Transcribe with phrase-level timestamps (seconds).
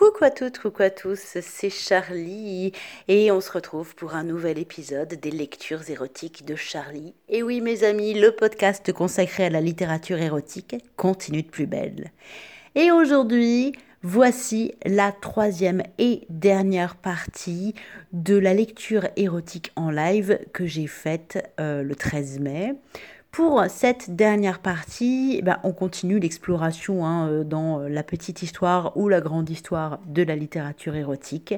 [0.00, 2.72] Coucou à toutes, coucou à tous, c'est Charlie
[3.06, 7.12] et on se retrouve pour un nouvel épisode des lectures érotiques de Charlie.
[7.28, 12.12] Et oui mes amis, le podcast consacré à la littérature érotique continue de plus belle.
[12.74, 17.74] Et aujourd'hui, voici la troisième et dernière partie
[18.14, 22.72] de la lecture érotique en live que j'ai faite euh, le 13 mai.
[23.32, 29.08] Pour cette dernière partie, ben, on continue l'exploration hein, euh, dans la petite histoire ou
[29.08, 31.54] la grande histoire de la littérature érotique.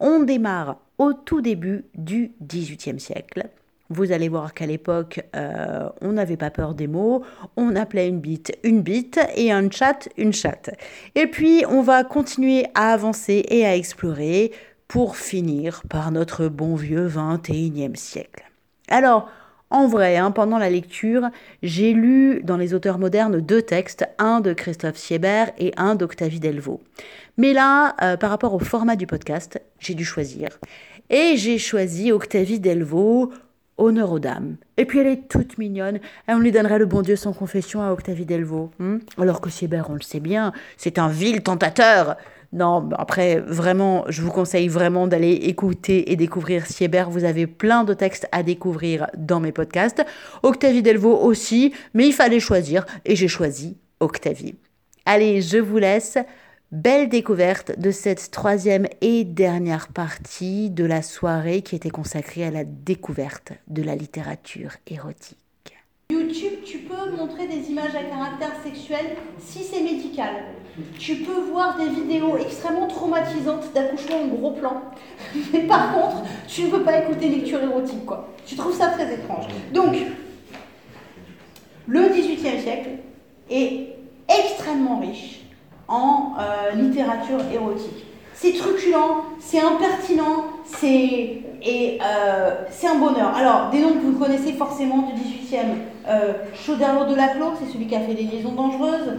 [0.00, 3.48] On démarre au tout début du XVIIIe siècle.
[3.88, 7.22] Vous allez voir qu'à l'époque, euh, on n'avait pas peur des mots,
[7.56, 10.70] on appelait une bite une bite et un chat une chatte.
[11.14, 14.50] Et puis, on va continuer à avancer et à explorer
[14.88, 18.44] pour finir par notre bon vieux XXIe siècle.
[18.88, 19.30] Alors,
[19.70, 21.28] en vrai, hein, pendant la lecture,
[21.62, 26.38] j'ai lu dans les auteurs modernes deux textes, un de Christophe Siebert et un d'Octavie
[26.38, 26.80] Delvaux.
[27.36, 30.48] Mais là, euh, par rapport au format du podcast, j'ai dû choisir.
[31.10, 33.32] Et j'ai choisi Octavie Delvaux,
[33.78, 34.56] Honneur aux dames.
[34.78, 35.96] Et puis elle est toute mignonne.
[36.28, 38.70] Et on lui donnerait le bon Dieu sans confession à Octavie Delvaux.
[38.78, 42.16] Hmm Alors que Siebert, on le sait bien, c'est un vil tentateur.
[42.56, 47.10] Non, après, vraiment, je vous conseille vraiment d'aller écouter et découvrir Siebert.
[47.10, 50.02] Vous avez plein de textes à découvrir dans mes podcasts.
[50.42, 54.54] Octavie Delvaux aussi, mais il fallait choisir et j'ai choisi Octavie.
[55.04, 56.16] Allez, je vous laisse.
[56.72, 62.50] Belle découverte de cette troisième et dernière partie de la soirée qui était consacrée à
[62.50, 65.45] la découverte de la littérature érotique.
[66.08, 70.34] YouTube, tu peux montrer des images à caractère sexuel si c'est médical.
[71.00, 74.82] Tu peux voir des vidéos extrêmement traumatisantes d'accouchement en gros plan.
[75.52, 78.28] Mais par contre, tu ne peux pas écouter lecture érotique, quoi.
[78.46, 79.46] Tu trouves ça très étrange.
[79.72, 79.96] Donc,
[81.88, 82.90] le XVIIIe siècle
[83.50, 83.96] est
[84.28, 85.40] extrêmement riche
[85.88, 88.04] en euh, littérature érotique.
[88.32, 93.34] C'est truculent, c'est impertinent, c'est et euh, c'est un bonheur.
[93.36, 95.56] Alors, des noms que vous connaissez forcément du 18e,
[96.08, 99.14] euh, Chauderlot de la Clos, c'est celui qui a fait des liaisons dangereuses.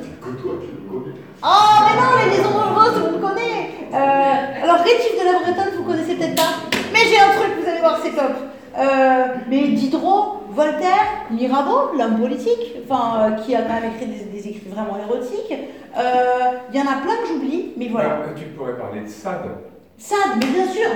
[1.43, 1.47] Oh,
[1.85, 3.57] mais non, les liaisons dangereuses, vous le connaissez.
[3.93, 6.77] Euh, alors, Rétif de la Bretonne, vous connaissez peut-être pas.
[6.93, 8.31] Mais j'ai un truc, vous allez voir, c'est top.
[8.77, 14.47] Euh, mais Diderot, Voltaire, Mirabeau, l'homme politique, enfin, euh, qui a quand même écrit des,
[14.47, 15.53] écrits vraiment érotiques.
[15.53, 18.19] Il y en a plein que j'oublie, mais voilà.
[18.35, 19.49] tu pourrais parler de Sade.
[19.97, 20.89] Sade, mais bien sûr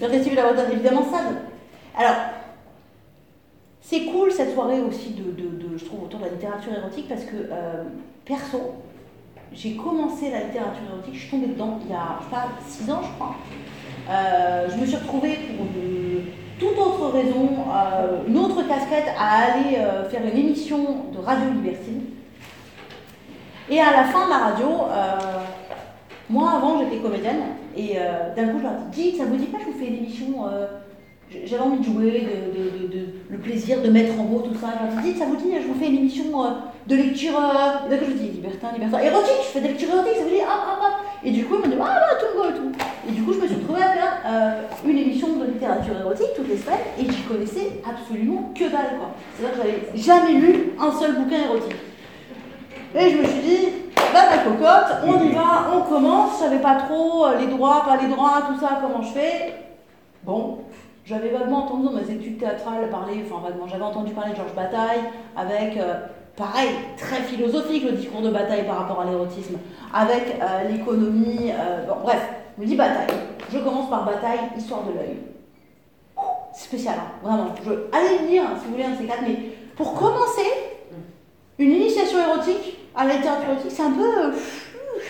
[0.00, 1.36] Le récit de la Bretonne, évidemment Sade.
[1.96, 2.16] Alors,
[3.80, 7.50] c'est cool cette soirée aussi, de, je trouve, autour de la littérature érotique, parce que,
[8.24, 8.74] perso,
[9.54, 13.00] j'ai commencé la littérature érotique, je suis tombée dedans il y a, pas, 6 ans,
[13.02, 13.36] je crois.
[14.10, 15.66] Euh, je me suis retrouvée pour
[16.58, 21.50] toute autre raison, euh, une autre casquette, à aller euh, faire une émission de Radio
[21.50, 22.02] Libertine.
[23.70, 24.68] Et à la fin de la radio,
[26.30, 27.42] moi avant j'étais comédienne,
[27.76, 27.96] et
[28.36, 30.46] d'un coup je leur ai dit, ça vous dit pas je vous fais une émission
[31.44, 34.68] j'avais envie de jouer, de, de, le plaisir de mettre en mots tout ça.
[34.74, 36.24] Je leur ai dit, ça vous dit, je vous fais une émission
[36.86, 40.30] de lecture, euh, je dis libertin, libertin, érotique, je fais des lectures érotiques, ça vous
[40.30, 41.00] dit, ah, ah, ah.
[41.24, 42.78] Et du coup, ils m'ont dit, ah, bah, tout le tout.
[43.08, 46.28] Et du coup, je me suis retrouvée à faire euh, une émission de littérature érotique
[46.36, 49.14] toutes les semaines et j'y connaissais absolument que dalle, quoi.
[49.36, 51.76] C'est-à-dire que j'avais jamais lu un seul bouquin érotique.
[52.94, 53.68] Et je me suis dit,
[54.12, 57.82] bah, ma cocotte, on y va, on commence, je savais pas trop euh, les droits,
[57.84, 59.54] pas les droits, tout ça, comment je fais.
[60.22, 60.58] Bon,
[61.04, 64.54] j'avais vaguement entendu dans mes études théâtrales parler, enfin vaguement, j'avais entendu parler de Georges
[64.54, 65.00] Bataille
[65.36, 65.76] avec
[66.36, 69.58] pareil, très philosophique le discours de bataille par rapport à l'érotisme,
[69.92, 73.16] avec euh, l'économie, euh, bon bref, je me dis bataille.
[73.52, 75.16] Je commence par bataille, histoire de l'œil.
[76.52, 77.46] Spécial, hein, vraiment.
[77.64, 77.70] Je...
[77.92, 79.36] Allez lire si vous voulez un de ces quatre, mais
[79.76, 80.46] pour commencer,
[81.58, 84.32] une initiation érotique à la érotique, c'est un peu.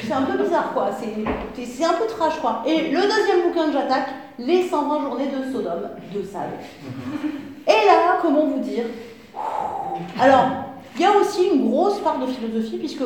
[0.03, 0.91] C'est un peu bizarre, quoi.
[0.97, 2.63] C'est un peu trash, quoi.
[2.67, 4.09] Et le deuxième bouquin que j'attaque,
[4.39, 6.59] Les 120 journées de Sodome, de Sade.
[7.67, 8.85] Et là, comment vous dire?
[10.21, 10.49] Alors,
[10.97, 13.03] il y a aussi une grosse part de philosophie, puisque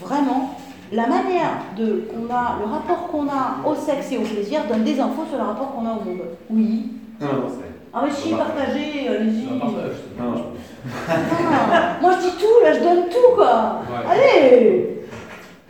[0.00, 0.56] vraiment,
[0.92, 4.84] la manière de, qu'on a, le rapport qu'on a au sexe et au plaisir donne
[4.84, 6.22] des infos sur le rapport qu'on a au monde.
[6.50, 6.92] Oui.
[7.20, 7.52] Non, non,
[7.92, 9.48] ah oui, si, partagez, allez-y.
[12.00, 13.82] Moi je dis tout, là je donne tout quoi.
[14.08, 14.98] Allez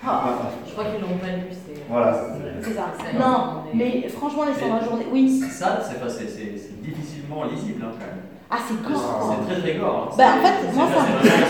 [0.06, 0.50] ah.
[0.66, 1.82] Je crois qu'ils l'ont pas lu, c'est.
[1.88, 2.14] Voilà,
[2.62, 2.86] c'est ça.
[3.18, 5.42] Non, mais franchement, les 120 journées, oui.
[5.50, 8.24] Ça, c'est difficilement lisible hein, quand même.
[8.50, 10.08] Ah, c'est gore C'est très très gore.
[10.10, 10.14] Hein.
[10.16, 11.04] Bah, en fait, moi, ça.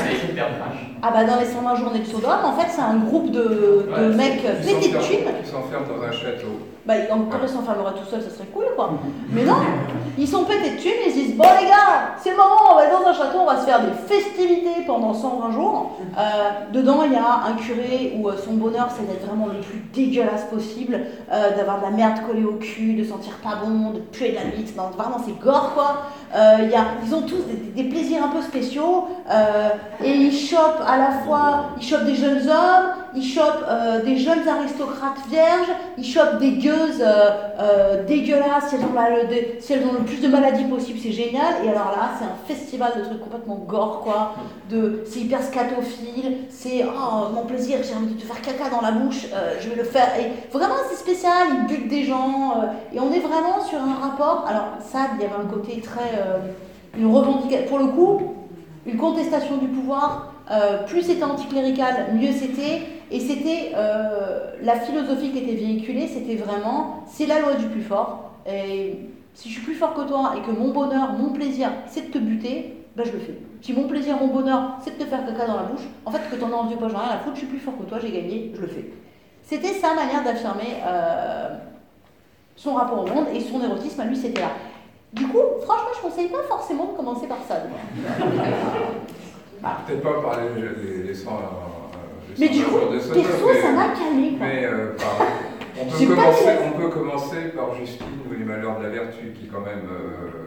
[0.05, 0.79] C'est hyper trash.
[1.03, 4.15] Ah, bah, dans les 120 journées de Sodome, en fait, c'est un groupe de, de
[4.15, 5.29] mecs pétés de thunes.
[5.41, 6.68] Ils s'enferment dans un château.
[6.89, 8.93] Bah, quand ils s'enfermeraient tout seuls, ça serait cool, quoi.
[9.31, 9.57] Mais non,
[10.17, 12.77] ils sont pétés de thunes ils se disent Bon, les gars, c'est le moment, on
[12.77, 15.99] va dans un château, on va se faire des festivités pendant 120 jours.
[16.19, 16.23] Euh,
[16.73, 19.81] dedans, il y a un curé où euh, son bonheur, c'est d'être vraiment le plus
[19.93, 20.99] dégueulasse possible,
[21.31, 24.37] euh, d'avoir de la merde collée au cul, de sentir pas bon, de puer de
[24.37, 24.75] la bite.
[24.75, 26.05] Non, vraiment, c'est gore, quoi.
[26.35, 29.09] Euh, il y a, ils ont tous des, des plaisirs un peu spéciaux.
[30.03, 33.67] et ils chopent à la fois, ils chopent des jeunes hommes, ils chopent
[34.05, 38.75] des jeunes aristocrates vierges, ils chopent des gueuses euh, euh, dégueulasses, si
[39.73, 41.55] elles, ont le, plus de maladies possible, c'est génial.
[41.65, 44.35] Et alors là, c'est un festival de trucs complètement gore, quoi.
[44.71, 48.81] De, c'est hyper scatophile, c'est oh, mon plaisir, j'ai envie de te faire caca dans
[48.81, 50.09] la bouche, euh, je vais le faire.
[50.19, 52.55] Et vraiment, c'est spécial, ils butent des gens.
[52.63, 54.45] euh, et on est vraiment sur un rapport.
[54.49, 56.23] Alors, ça, il y avait un côté très.
[56.99, 57.67] une revendication.
[57.69, 58.35] Pour le coup,
[58.87, 60.33] une contestation du pouvoir.
[60.87, 62.98] plus c'était anticlérical, mieux c'était.
[63.11, 67.83] Et c'était euh, la philosophie qui était véhiculée, c'était vraiment c'est la loi du plus
[67.83, 68.33] fort.
[68.47, 68.97] Et
[69.35, 72.13] si je suis plus fort que toi et que mon bonheur, mon plaisir, c'est de
[72.13, 73.39] te buter, ben je le fais.
[73.61, 76.21] Si mon plaisir, mon bonheur, c'est de te faire caca dans la bouche, en fait,
[76.31, 77.77] que t'en as envie ou pas, j'en ai rien à foutre, je suis plus fort
[77.79, 78.91] que toi, j'ai gagné, je le fais.
[79.43, 81.57] C'était sa manière d'affirmer euh,
[82.55, 84.51] son rapport au monde et son érotisme à lui, c'était là.
[85.13, 87.63] Du coup, franchement, je conseille pas forcément de commencer par ça.
[89.87, 91.35] Peut-être pas par les, les, les 100, euh,
[92.39, 92.79] Mais 100 du coup,
[93.15, 94.37] perso, ça m'a calmé.
[94.41, 94.93] Mais euh,
[95.81, 99.33] on, peut commencer, dit- on peut commencer par Justine ou les malheurs de la vertu,
[99.39, 100.38] qui quand même, euh,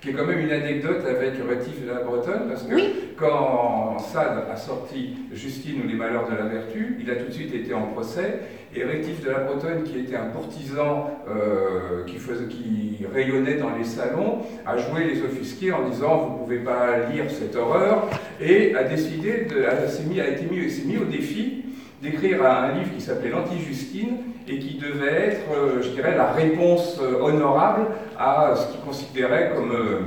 [0.00, 2.94] qui est quand même une anecdote avec Rétif de la Bretonne, parce que Oui.
[3.18, 7.32] quand Sade a sorti Justine ou les malheurs de la vertu, il a tout de
[7.32, 8.40] suite été en procès,
[8.74, 13.76] et Rétif de la Bretonne, qui était un courtisan euh, qui, faisait, qui rayonnait dans
[13.76, 18.08] les salons, a joué les offusqués en disant vous ne pouvez pas lire cette horreur,
[18.40, 19.74] et a décidé, de, a,
[20.08, 21.64] mis, a été mis au défi
[22.02, 24.16] d'écrire un, un livre qui s'appelait L'Anti-Justine
[24.48, 27.86] et qui devait être, euh, je dirais, la réponse euh, honorable
[28.18, 30.00] à ce qu'il considérait comme euh,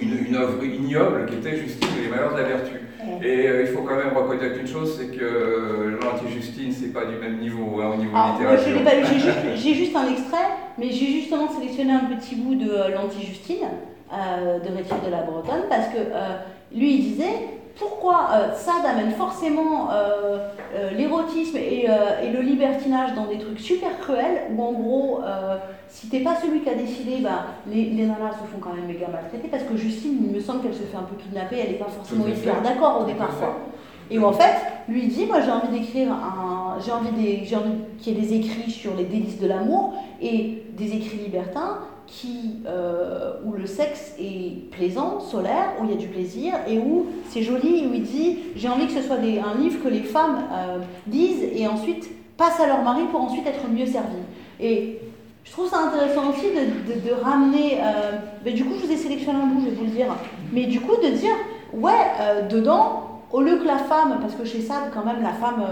[0.00, 2.72] une, une œuvre ignoble qui était Justine et les malheurs de la vertu.
[3.22, 7.16] Et euh, il faut quand même reconnaître une chose, c'est que l'Anti-Justine, c'est pas du
[7.16, 8.16] même niveau hein, au niveau
[8.64, 9.04] je l'ai pas lu,
[9.56, 10.48] j'ai juste, un extrait,
[10.78, 13.66] mais j'ai justement sélectionné un petit bout de l'anti-Justine
[14.10, 15.98] de Rétif de la Bretonne parce que
[16.76, 20.38] lui il disait pourquoi euh, Sade amène forcément euh,
[20.74, 25.20] euh, l'érotisme et, euh, et le libertinage dans des trucs super cruels où en gros
[25.24, 25.56] euh,
[25.88, 28.86] si t'es pas celui qui a décidé, bah, les, les nanas se font quand même
[28.86, 31.72] méga maltraiter parce que Justine, il me semble qu'elle se fait un peu kidnapper, elle
[31.72, 33.36] n'est pas forcément hyper d'accord au départ.
[33.38, 33.56] Quoi.
[34.10, 34.54] Et où en fait,
[34.88, 38.20] lui dit, moi j'ai envie d'écrire un, j'ai envie, des- j'ai envie qu'il y ait
[38.20, 41.78] des écrits sur les délices de l'amour et des écrits libertins
[42.12, 46.78] qui, euh, où le sexe est plaisant, solaire, où il y a du plaisir et
[46.78, 50.02] où c'est joli, où il dit, j'ai envie que ce soit un livre que les
[50.02, 50.78] femmes euh,
[51.10, 54.26] lisent et ensuite passent à leur mari pour ensuite être mieux servies.
[54.60, 54.98] Et
[55.44, 57.78] je trouve ça intéressant aussi de, de- ramener.
[57.80, 60.14] euh, ben, du coup, je vous ai sélectionné un bout, je vais vous le dire.
[60.52, 61.34] Mais du coup, de dire,
[61.72, 65.64] ouais, dedans, au lieu que la femme, parce que chez Sade, quand même, la femme,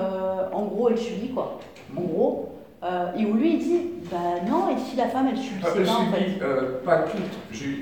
[0.54, 1.58] en gros, elle subit quoi.
[1.94, 2.48] En gros.
[2.82, 3.80] Euh, et où lui, il dit,
[4.10, 4.16] bah
[4.48, 6.24] non, et si la femme, elle Elle pas, en fait.
[6.24, 7.04] subit, euh, pas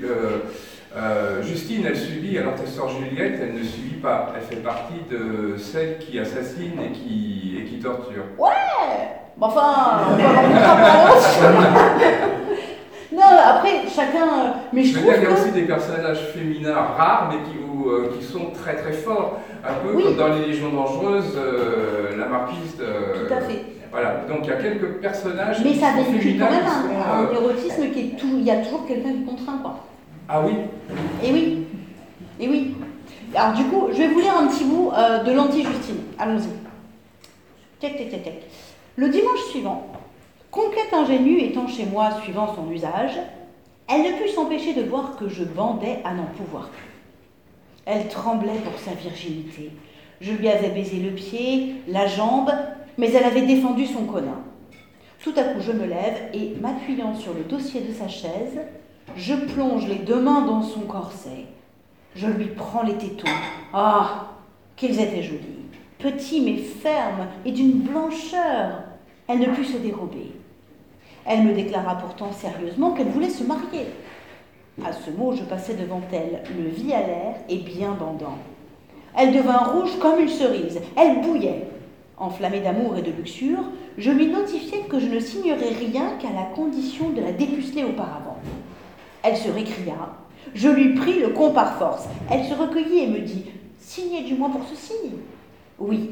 [0.03, 0.39] euh,
[0.97, 4.33] euh, Justine, elle subit, alors ta sœur Juliette, elle ne subit pas.
[4.35, 8.25] Elle fait partie de celles qui assassinent et qui, et qui torturent.
[8.37, 8.47] Bon,
[9.39, 10.17] enfin.
[13.11, 14.23] Non, après, chacun.
[14.23, 17.29] euh, Mais je Je veux trouve dire, il y a aussi des personnages féminins rares,
[17.31, 17.57] mais qui,
[18.19, 19.39] qui sont très très forts.
[19.67, 20.03] Un peu Oui.
[20.03, 21.37] comme dans Les Légions Dangereuses,
[22.17, 23.25] la marquise de...
[23.27, 23.65] Tout à fait.
[23.91, 26.67] Voilà, donc il y a quelques personnages Mais qui ça féminins quand même
[27.01, 28.35] un, érotisme qui est tout.
[28.37, 29.79] Il y a toujours quelqu'un qui contraint, quoi.
[30.27, 30.53] Ah oui
[31.23, 31.65] Et oui,
[32.39, 32.75] et oui.
[33.35, 36.01] Alors du coup, je vais vous lire un petit bout euh, de l'anti-Justine.
[36.19, 36.49] Allons-y.
[37.79, 38.33] Tac, tac, tac, tac.
[38.95, 39.87] Le dimanche suivant,
[40.51, 43.17] conquête ingénue étant chez moi suivant son usage,
[43.87, 46.89] elle ne put s'empêcher de voir que je bandais à n'en pouvoir plus.
[47.85, 49.71] Elle tremblait pour sa virginité.
[50.21, 52.51] Je lui avais baisé le pied, la jambe,
[52.99, 54.41] mais elle avait défendu son conin.
[55.23, 58.59] Tout à coup, je me lève et, m'appuyant sur le dossier de sa chaise,
[59.15, 61.45] je plonge les deux mains dans son corset.
[62.15, 63.27] Je lui prends les tétons.
[63.73, 64.33] Ah,
[64.75, 65.39] qu'ils étaient jolis.
[65.97, 68.83] Petits mais fermes et d'une blancheur.
[69.29, 70.33] Elle ne put se dérober.
[71.25, 73.85] Elle me déclara pourtant sérieusement qu'elle voulait se marier.
[74.85, 78.37] À ce mot, je passai devant elle, le vis à l'air et bien bandant.
[79.15, 80.81] Elle devint rouge comme une cerise.
[80.97, 81.67] Elle bouillait.
[82.19, 83.63] Enflammée d'amour et de luxure,
[83.97, 88.37] je lui notifiai que je ne signerais rien qu'à la condition de la dépuceler auparavant.
[89.23, 90.15] Elle se récria.
[90.53, 92.05] Je lui pris le con par force.
[92.29, 93.45] Elle se recueillit et me dit
[93.79, 94.93] Signez du moins pour ceci.
[95.79, 96.11] Oui,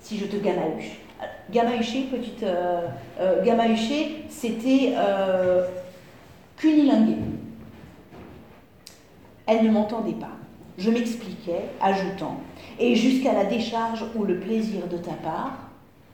[0.00, 0.98] si je te gamahuche.
[1.50, 2.42] Gamahucher, petite.
[2.44, 2.86] Euh,
[3.20, 5.66] euh, gamahucher, c'était euh,
[6.56, 7.16] cunilinguer.
[9.46, 10.30] Elle ne m'entendait pas.
[10.78, 12.36] Je m'expliquais, ajoutant,
[12.80, 15.68] et jusqu'à la décharge ou le plaisir de ta part,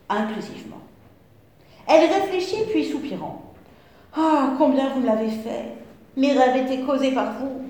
[0.08, 0.80] inclusivement.
[1.86, 3.42] Elle réfléchit, puis soupirant.
[4.16, 5.74] Ah, combien vous me l'avez fait
[6.16, 7.62] Mes rêves étaient causés par vous.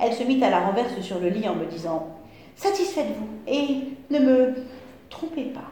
[0.00, 2.08] Elle se mit à la renverse sur le lit en me disant
[2.56, 4.54] Satisfaites-vous et ne me
[5.08, 5.70] trompez pas.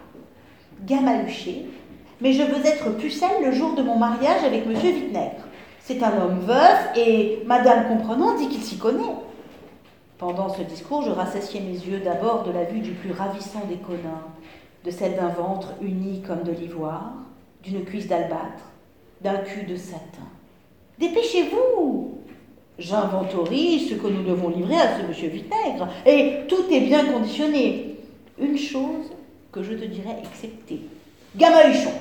[0.87, 1.67] Gamaluché,
[2.21, 5.45] mais je veux être pucelle le jour de mon mariage avec monsieur Vitenègre.
[5.81, 9.15] C'est un homme veuf et madame comprenant dit qu'il s'y connaît.
[10.19, 13.77] Pendant ce discours, je rassasiais mes yeux d'abord de la vue du plus ravissant des
[13.77, 14.27] conins,
[14.85, 17.13] de celle d'un ventre uni comme de l'ivoire,
[17.63, 18.65] d'une cuisse d'albâtre,
[19.21, 20.27] d'un cul de satin.
[20.99, 22.19] Dépêchez-vous
[22.81, 27.97] J'inventorie ce que nous devons livrer à ce monsieur Vitenègre, et tout est bien conditionné.
[28.41, 29.13] Une chose
[29.53, 30.81] que je te dirais excepté.
[31.37, 31.93] Gamahuchon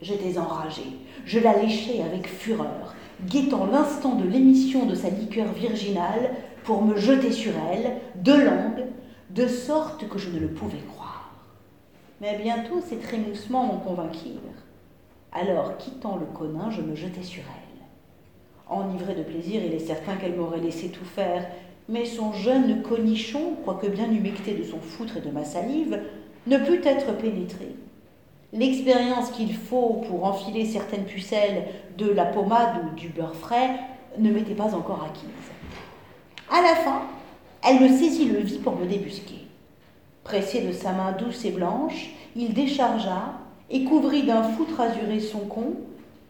[0.00, 0.82] J'étais enragé.
[1.24, 2.94] Je la léchais avec fureur,
[3.26, 6.34] guettant l'instant de l'émission de sa liqueur virginale
[6.64, 8.84] pour me jeter sur elle, de langue,
[9.30, 11.32] de sorte que je ne le pouvais croire.
[12.20, 14.40] Mais bientôt ces trémoussements m'en convainquirent.
[15.32, 18.74] Alors, quittant le conin, je me jetai sur elle.
[18.74, 21.46] Enivré de plaisir, il est certain qu'elle m'aurait laissé tout faire,
[21.88, 26.00] mais son jeune conichon, quoique bien humecté de son foutre et de ma salive,
[26.46, 27.74] ne put être pénétré.
[28.52, 31.66] L'expérience qu'il faut pour enfiler certaines pucelles
[31.98, 33.78] de la pommade ou du beurre frais
[34.18, 35.28] ne m'était pas encore acquise.
[36.50, 37.02] À la fin,
[37.62, 39.46] elle me saisit le vis pour me débusquer.
[40.24, 43.34] Pressé de sa main douce et blanche, il déchargea
[43.70, 45.74] et couvrit d'un foutre azuré son con,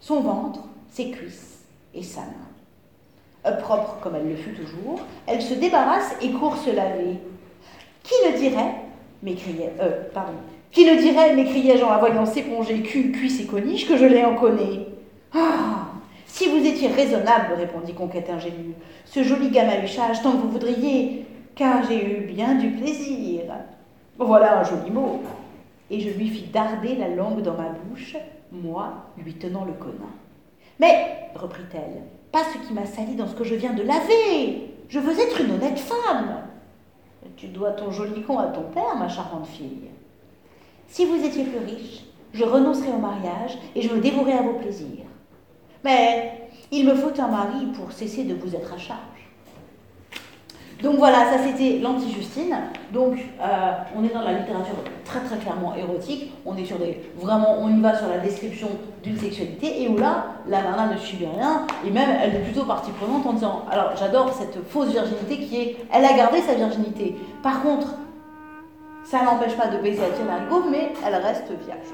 [0.00, 1.60] son ventre, ses cuisses
[1.94, 3.52] et sa main.
[3.60, 7.18] Propre comme elle le fut toujours, elle se débarrasse et court se laver.
[8.02, 8.74] Qui le dirait
[9.22, 10.34] m'écriait, euh, pardon,
[10.70, 14.24] qui le dirait, m'écriai-je en la voyant s'éponger cul, cuisse et coniche, que je l'ai
[14.24, 14.86] en connais.
[15.34, 15.88] Ah
[16.26, 21.82] Si vous étiez raisonnable, répondit Conquête ingénue, ce joli gamaluchage tant que vous voudriez, car
[21.88, 23.42] j'ai eu bien du plaisir.
[24.18, 25.22] Voilà un joli mot.
[25.90, 28.16] Et je lui fis darder la langue dans ma bouche,
[28.52, 30.12] moi lui tenant le conin.
[30.78, 34.74] Mais, reprit-elle, pas ce qui m'a sali dans ce que je viens de laver.
[34.88, 36.42] Je veux être une honnête femme.
[37.36, 39.88] Tu dois ton joli con à ton père, ma charmante fille.
[40.88, 44.54] Si vous étiez plus riche, je renoncerais au mariage et je me dévorerais à vos
[44.54, 45.04] plaisirs.
[45.84, 48.98] Mais il me faut un mari pour cesser de vous être à charge.
[50.82, 52.56] Donc voilà, ça c'était l'anti-Justine.
[52.92, 56.32] Donc euh, on est dans la littérature très très clairement érotique.
[56.46, 58.68] On est sur des vraiment, on y va sur la description
[59.02, 62.64] d'une sexualité et où là, la nana ne subit rien et même elle est plutôt
[62.64, 66.54] partie prenante en disant, alors j'adore cette fausse virginité qui est, elle a gardé sa
[66.54, 67.16] virginité.
[67.42, 67.88] Par contre,
[69.10, 71.88] ça n'empêche pas de baiser à Thierry mais elle reste vierge.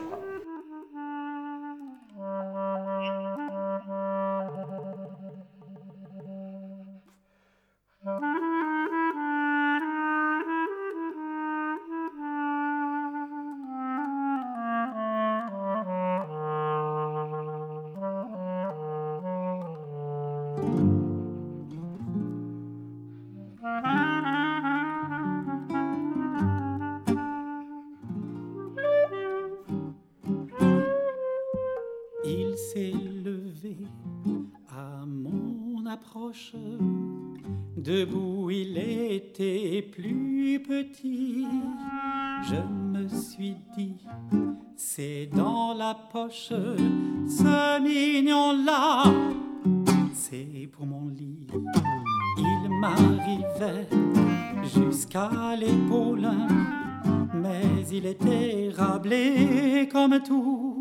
[46.13, 46.53] Poche,
[47.29, 49.05] ce mignon-là,
[50.13, 51.47] c'est pour mon lit.
[52.39, 53.89] Il m'arrivait
[54.63, 56.29] jusqu'à l'épaule,
[57.35, 60.81] mais il était rablé comme tout.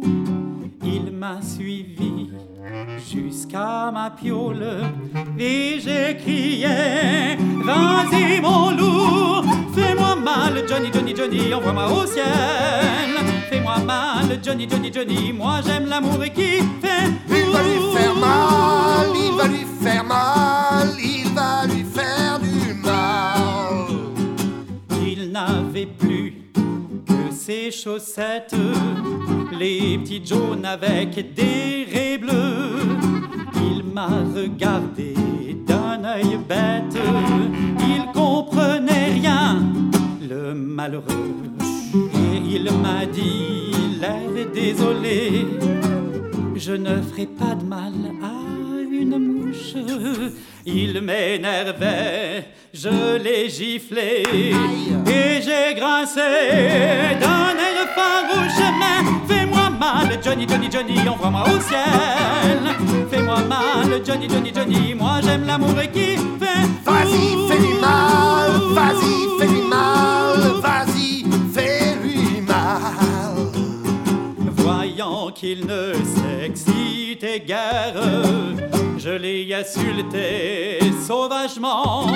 [0.83, 2.29] Il m'a suivi
[2.97, 4.81] jusqu'à ma piole
[5.37, 8.22] et j'ai crié Vas-y
[14.69, 19.35] Johnny, Johnny, Johnny, moi j'aime l'amour et qui fait Il va lui faire mal, il
[19.35, 23.87] va lui faire mal, il va lui faire du mal
[25.05, 26.43] Il n'avait plus
[27.05, 28.55] que ses chaussettes
[29.59, 32.79] les petites jaunes avec des raies bleues.
[33.57, 35.13] Il m'a regardé
[35.67, 36.97] d'un œil bête,
[37.79, 39.61] il comprenait rien,
[40.21, 41.52] le malheureux.
[42.55, 45.47] Il m'a dit, l'air désolé,
[46.55, 48.31] je ne ferai pas de mal à
[48.91, 49.73] une mouche.
[50.63, 54.23] Il m'énervait, je l'ai giflé
[55.07, 58.61] et j'ai grincé d'un air farouche.
[58.79, 62.59] Mais fais-moi mal, Johnny, Johnny, Johnny, envoie-moi au ciel.
[63.09, 66.67] Fais-moi mal, Johnny, Johnny, Johnny, moi j'aime l'amour et qui fait.
[66.85, 68.51] Vas-y, fais du mal,
[75.43, 78.01] il ne s'excitait guère.
[78.97, 82.07] Je l'ai insulté sauvagement.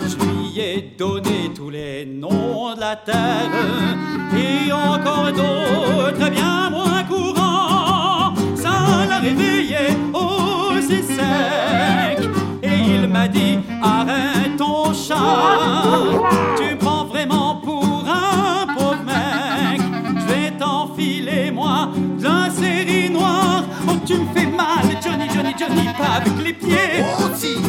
[0.00, 3.52] Je lui ai donné tous les noms de la terre
[4.36, 8.34] et encore d'autres bien moins courants.
[8.56, 12.18] Ça l'a réveillé aussi sec
[12.62, 16.18] et il m'a dit arrête ton chat.
[16.56, 17.93] Tu prends vraiment pour
[24.06, 27.04] tu me fais mal Johnny Johnny Johnny pas avec les pieds.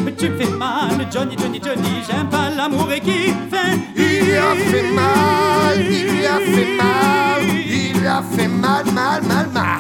[0.04, 3.78] Mais tu me fais mal, Johnny, Johnny, Johnny, j'aime pas l'amour et qui fait.
[3.96, 9.80] il a fait mal, il a fait mal, il a fait mal, mal, mal, mal.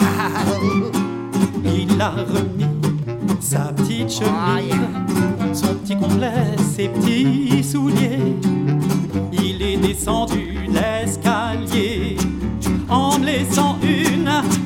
[1.63, 2.65] Il a remis
[3.39, 8.35] sa petite chemise, son petit complet, ses petits souliers.
[9.31, 12.17] Il est descendu l'escalier
[12.89, 14.04] en me laissant une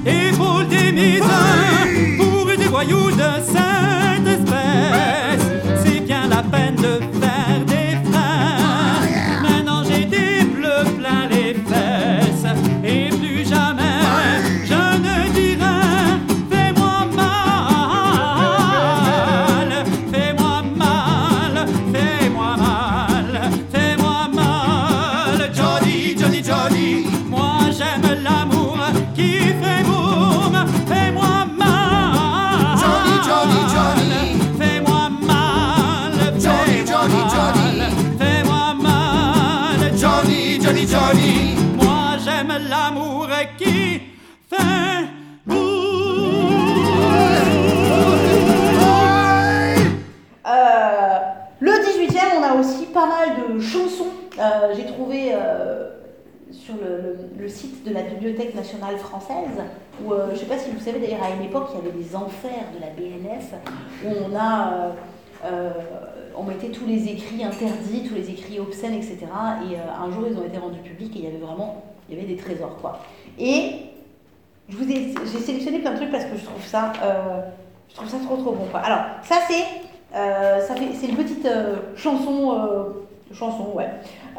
[0.05, 1.23] épaule démise
[2.17, 5.45] pour des voyous de cette espèce.
[5.83, 6.78] C'est bien la peine
[53.69, 54.07] chansons.
[54.39, 55.89] Euh, J'ai trouvé euh,
[56.51, 59.61] sur le, site de la Bibliothèque nationale française,
[60.03, 61.89] où euh, je ne sais pas si vous savez d'ailleurs, à une époque, il y
[61.89, 63.53] avait des enfers de la BNF,
[64.05, 64.93] où on a.
[66.37, 69.17] on mettait tous les écrits interdits, tous les écrits obscènes, etc.
[69.69, 72.21] Et un jour, ils ont été rendus publics et il y avait vraiment il y
[72.21, 72.77] avait des trésors.
[72.81, 72.99] Quoi.
[73.37, 73.81] Et
[74.69, 76.93] j'ai sélectionné plein de trucs parce que je trouve ça,
[77.89, 78.65] je trouve ça trop trop bon.
[78.71, 78.79] Quoi.
[78.79, 79.63] Alors, ça c'est,
[80.15, 80.59] euh,
[81.07, 81.47] une petite
[81.95, 82.57] chanson,
[83.33, 83.89] chanson, ouais,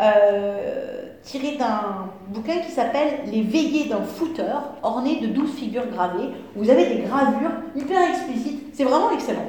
[0.01, 6.31] euh, tirée d'un bouquin qui s'appelle Les veillées d'un footeur, orné de 12 figures gravées.
[6.57, 9.47] Vous avez des gravures hyper explicites, c'est vraiment excellent.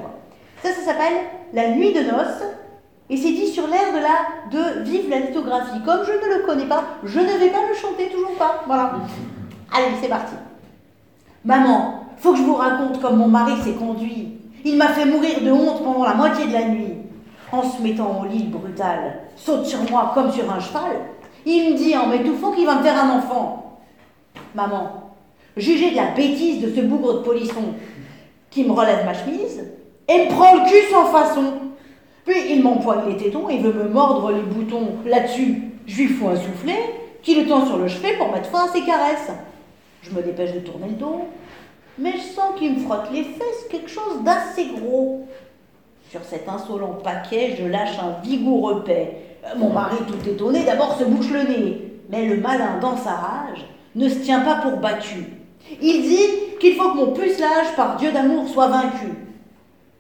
[0.63, 1.13] Ça, ça s'appelle
[1.54, 2.43] La nuit de noces.
[3.10, 5.82] Et c'est dit sur l'air de la de Vive la lithographie.
[5.86, 8.63] Comme je ne le connais pas, je ne vais pas le chanter, toujours pas.
[8.67, 8.93] Voilà.
[9.73, 10.34] Allez, c'est parti.
[11.43, 14.38] Maman, faut que je vous raconte comme mon mari s'est conduit.
[14.63, 17.01] Il m'a fait mourir de honte pendant la moitié de la nuit.
[17.52, 21.02] En se mettant au lit brutal, saute sur moi comme sur un cheval.
[21.46, 23.80] Il me dit en m'étouffant qu'il va me faire un enfant.
[24.56, 25.16] Maman,
[25.58, 27.74] jugez de la bêtise de ce bougre de polisson
[28.50, 29.64] qui me relève ma chemise
[30.08, 31.54] et me prend le cul sans façon.
[32.26, 34.96] Puis il m'empoigne les tétons et veut me mordre les boutons.
[35.06, 36.80] Là-dessus, je lui fous un soufflet
[37.22, 39.32] qui le tend sur le chevet pour mettre fin à ses caresses.
[40.04, 41.28] Je me dépêche de tourner le dos,
[41.98, 45.28] mais je sens qu'il me frotte les fesses quelque chose d'assez gros.
[46.12, 49.38] Sur cet insolent paquet, je lâche un vigoureux paix.
[49.45, 53.12] Euh, Mon mari, tout étonné, d'abord se bouche le nez, mais le malin, dans sa
[53.12, 55.24] rage, ne se tient pas pour battu.
[55.82, 59.08] Il dit qu'il faut que mon pucelage par Dieu d'amour soit vaincu.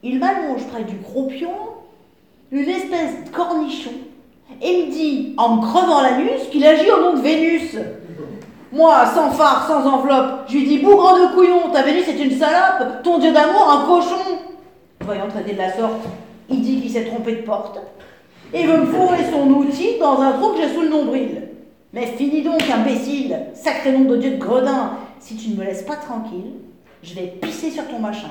[0.03, 1.53] Il m'allonge près du croupion,
[2.51, 3.91] une espèce de cornichon,
[4.61, 7.77] et me dit, en me crevant l'anus, qu'il agit au nom de Vénus.
[8.73, 12.37] Moi, sans phare, sans enveloppe, je lui dis Bougre de couillon, ta Vénus est une
[12.37, 14.40] salope, ton dieu d'amour un cochon.
[15.03, 16.05] Voyant traiter de la sorte,
[16.49, 17.79] il dit qu'il s'est trompé de porte
[18.53, 21.41] et veut me fourrer son outil dans un trou que j'ai sous le nombril.
[21.93, 25.83] Mais finis donc, imbécile, sacré nom de Dieu de gredin, si tu ne me laisses
[25.83, 26.53] pas tranquille,
[27.03, 28.29] je vais pisser sur ton machin.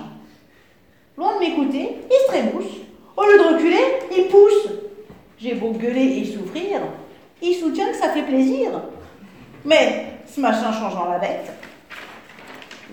[1.17, 2.77] Loin de m'écouter, il se trémousse.
[3.17, 3.85] Au lieu de reculer,
[4.17, 4.69] il pousse.
[5.39, 6.81] J'ai beau gueuler et souffrir,
[7.43, 8.71] il soutient que ça fait plaisir.
[9.65, 11.53] Mais ce machin changeant la bête,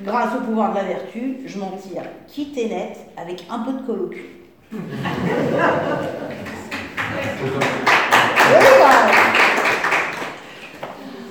[0.03, 3.73] grâce au pouvoir de la vertu, je m'en tire quitte et net avec un peu
[3.73, 4.25] de colocu.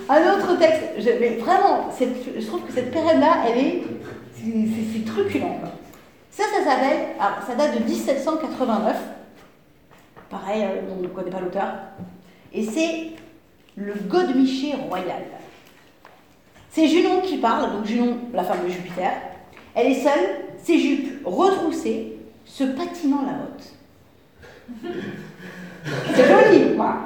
[0.09, 0.83] Un autre texte,
[1.21, 3.83] mais vraiment, je trouve que cette période-là, elle est,
[4.37, 5.61] c'est- truculent.
[6.31, 8.97] Ça, ça s'appelle, alors ça date de 1789.
[10.31, 11.69] Pareil, euh, on ne connaît pas l'auteur.
[12.53, 13.13] Et c'est
[13.77, 15.23] le Godemiché royal.
[16.77, 19.11] C'est Junon qui parle, donc Junon, la femme de Jupiter.
[19.75, 24.85] Elle est seule, ses jupes retroussées, se patinant la motte.
[26.15, 26.97] C'est joli, quoi.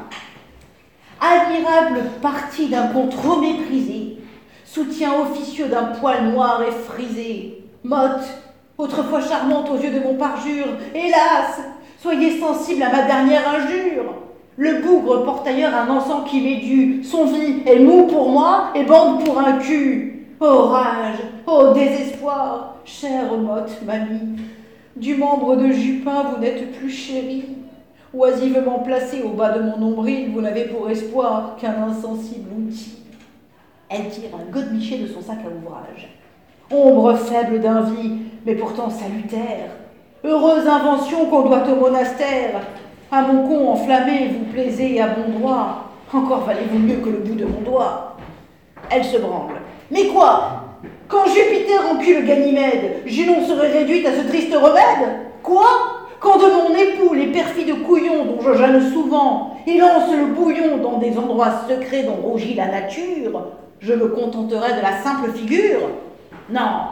[1.20, 4.16] Admirable partie d'un con trop méprisé,
[4.64, 7.62] soutien officieux d'un poil noir et frisé.
[7.85, 8.26] Motte,
[8.76, 11.61] autrefois charmante aux yeux de mon parjure, hélas,
[12.02, 14.16] soyez sensible à ma dernière injure.
[14.62, 17.03] Le bougre porte ailleurs un encens qui m'est dû.
[17.03, 20.27] Son vie est mou pour moi et bande pour un cul.
[20.38, 24.38] Oh rage, oh désespoir, chère motte, mamie.
[24.96, 27.57] Du membre de Jupin, vous n'êtes plus chérie.
[28.12, 32.99] Oisivement placé au bas de mon nombril, vous n'avez pour espoir qu'un insensible outil.
[33.88, 36.07] Elle tire un godemiché de son sac à ouvrage.
[36.70, 39.70] Ombre faible d'un vie, mais pourtant salutaire.
[40.23, 42.61] Heureuse invention qu'on doit au monastère.
[43.12, 45.87] À mon con enflammé, vous plaisez à bon droit.
[46.12, 48.16] Encore valez-vous mieux que le bout de mon doigt.
[48.88, 49.57] Elle se branle.
[49.90, 50.62] Mais quoi?
[51.09, 55.09] Quand Jupiter encule Ganymède, Junon serait réduite à ce triste remède?
[55.42, 55.66] Quoi?
[56.20, 60.77] Quand de mon époux, les perfides couillons dont je gêne souvent, il lance le bouillon
[60.77, 63.44] dans des endroits secrets dont rougit la nature,
[63.81, 65.81] je me contenterai de la simple figure?
[66.49, 66.83] Non,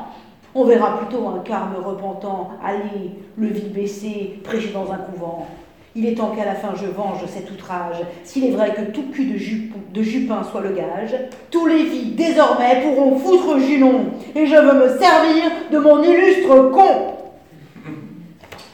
[0.53, 5.47] on verra plutôt un carme repentant aller, le vide baissé, prêcher dans un couvent.
[5.97, 7.97] Il est temps qu'à la fin je venge cet outrage.
[8.25, 11.15] S'il est vrai que tout cul de, Jupin soit le gage,
[11.51, 16.71] tous les vies désormais pourront foutre Junon, et je veux me servir de mon illustre
[16.71, 17.15] con.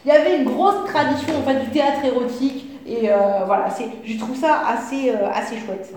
[0.04, 1.32] Il y avait une grosse tradition
[1.64, 3.68] du théâtre érotique, et euh, voilà,
[4.04, 5.94] je trouve ça assez, euh, assez chouette.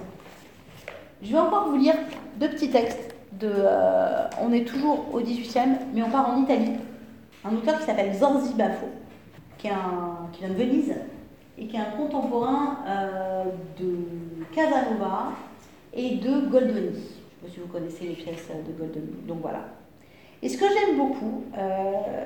[1.22, 1.96] Je vais encore vous lire
[2.40, 3.16] deux petits textes.
[3.34, 6.72] De, euh, on est toujours au 18e, mais on part en Italie.
[7.46, 8.88] Un auteur qui s'appelle Zanzi Bafo,
[9.58, 10.94] qui, vient de Venise,
[11.58, 13.44] et qui est un contemporain euh,
[13.80, 13.96] de
[14.54, 15.34] Casanova
[15.94, 16.74] et de Goldoni.
[16.74, 17.02] Je ne sais
[17.42, 19.14] pas si vous connaissez les pièces de Goldoni.
[19.28, 19.66] Donc voilà.
[20.42, 22.26] Et ce que j'aime beaucoup, euh,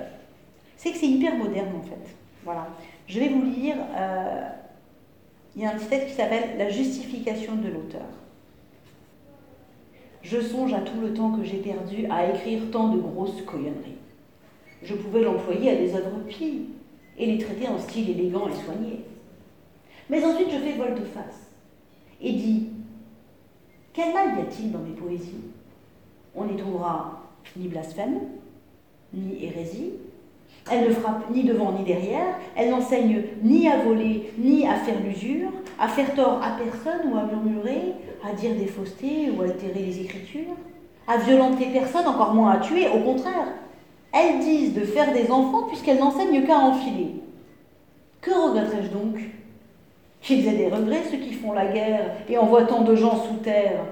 [0.78, 2.16] c'est que c'est hyper moderne en fait.
[2.44, 2.68] Voilà.
[3.08, 3.76] Je vais vous lire.
[5.56, 8.08] il y a un petit texte qui s'appelle La justification de l'auteur.
[10.22, 13.98] Je songe à tout le temps que j'ai perdu à écrire tant de grosses coyonneries.
[14.84, 16.68] Je pouvais l'employer à des œuvres pies
[17.18, 19.02] et les traiter en style élégant et soigné.
[20.10, 21.52] Mais ensuite, je fais volte-face
[22.22, 22.70] et dis
[23.94, 25.46] Quel mal y a-t-il dans mes poésies?
[26.36, 27.24] On n'y trouvera
[27.58, 28.20] ni blasphème,
[29.14, 29.94] ni hérésie.
[30.72, 32.36] Elle ne frappe ni devant ni derrière.
[32.56, 37.18] Elle n'enseigne ni à voler, ni à faire l'usure, à faire tort à personne ou
[37.18, 37.94] à murmurer,
[38.24, 40.56] à dire des faussetés ou à altérer les écritures,
[41.08, 43.48] à violenter personne, encore moins à tuer, au contraire.
[44.14, 47.16] Elles disent de faire des enfants puisqu'elles n'enseignent qu'à enfiler.
[48.20, 49.20] Que regretterais-je donc?
[50.22, 53.38] Qu'ils aient des regrets, ceux qui font la guerre et envoient tant de gens sous
[53.38, 53.86] terre.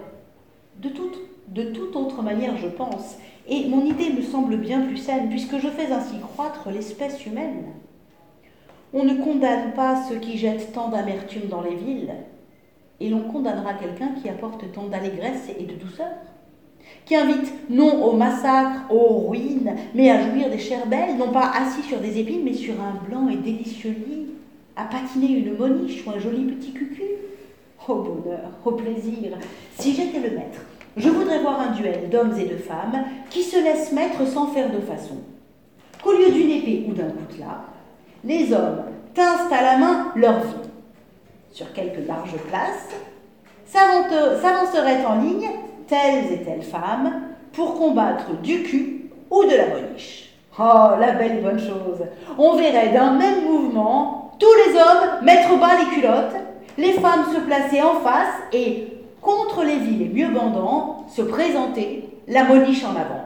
[0.77, 4.97] De toute, de toute autre manière, je pense, et mon idée me semble bien plus
[4.97, 7.63] saine, puisque je fais ainsi croître l'espèce humaine.
[8.93, 12.13] On ne condamne pas ceux qui jettent tant d'amertume dans les villes,
[12.99, 16.11] et l'on condamnera quelqu'un qui apporte tant d'allégresse et de douceur,
[17.09, 21.51] qui invite non au massacre, aux ruines, mais à jouir des chairs belles, non pas
[21.59, 24.27] assis sur des épines, mais sur un blanc et délicieux lit,
[24.75, 27.01] à patiner une moniche ou un joli petit cucu.
[27.87, 29.31] Au bonheur, au plaisir,
[29.79, 30.61] si j'étais le maître,
[30.97, 34.71] je voudrais voir un duel d'hommes et de femmes qui se laissent mettre sans faire
[34.71, 35.15] de façon.
[36.03, 37.63] Qu'au lieu d'une épée ou d'un coutelas,
[38.23, 38.83] les hommes
[39.15, 40.69] tinssent à la main leur vie.
[41.53, 42.89] Sur quelques larges places,
[43.65, 45.49] s'avanceraient en ligne
[45.89, 47.21] telles et telles femmes
[47.51, 50.29] pour combattre du cul ou de la boniche.
[50.57, 52.05] Oh, la belle bonne chose
[52.37, 56.35] On verrait d'un même mouvement tous les hommes mettre bas les culottes,
[56.77, 58.87] les femmes se placer en face et,
[59.21, 63.25] contre les villes les mieux bandants, se présenter, la boniche en avant.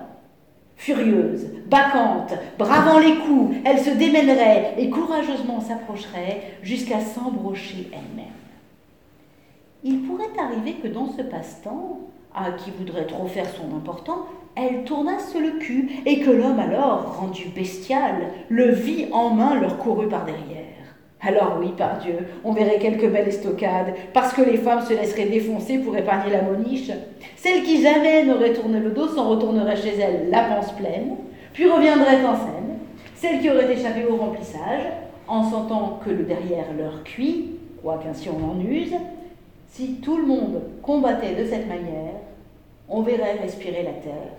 [0.76, 8.26] Furieuse, bacante, bravant les coups, elle se démènerait et courageusement s'approcherait jusqu'à s'embrocher elle-même.
[9.84, 12.00] Il pourrait arriver que dans ce passe-temps,
[12.36, 17.18] à qui voudrait trop faire son important, elle tournasse le cul et que l'homme alors,
[17.20, 18.16] rendu bestial,
[18.50, 20.64] le vit en main leur courut par derrière.
[21.26, 25.30] Alors oui, par Dieu, on verrait quelques belles estocades, parce que les femmes se laisseraient
[25.30, 26.92] défoncer pour épargner la moniche.
[27.38, 31.16] Celle qui jamais n'aurait tourné le dos s'en retournerait chez elle la panse pleine,
[31.54, 32.78] puis reviendrait en scène.
[33.16, 34.84] Celle qui aurait échappé au remplissage,
[35.28, 38.94] en sentant que le derrière leur cuit, quoiqu'ainsi on en use,
[39.70, 42.16] si tout le monde combattait de cette manière,
[42.94, 44.32] on verrait respirer la terre.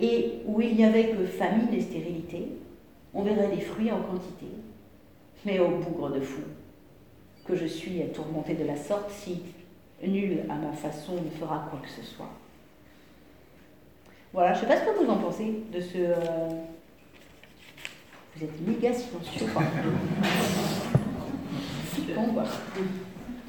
[0.00, 2.46] Et où il n'y avait que famine et stérilité,
[3.12, 4.46] on verrait des fruits en quantité
[5.44, 6.42] mais au bougre de fou,
[7.44, 9.42] que je suis à tourmenter de la sorte si
[10.02, 12.30] nul à ma façon ne fera quoi que ce soit.
[14.32, 15.98] Voilà, je ne sais pas ce que vous en pensez de ce.
[15.98, 16.48] Euh,
[18.36, 19.46] vous êtes méga silencieux.
[22.16, 22.44] Bon, bah.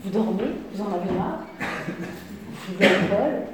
[0.03, 0.43] Vous dormez,
[0.73, 3.47] vous en avez marre, vous à l'école,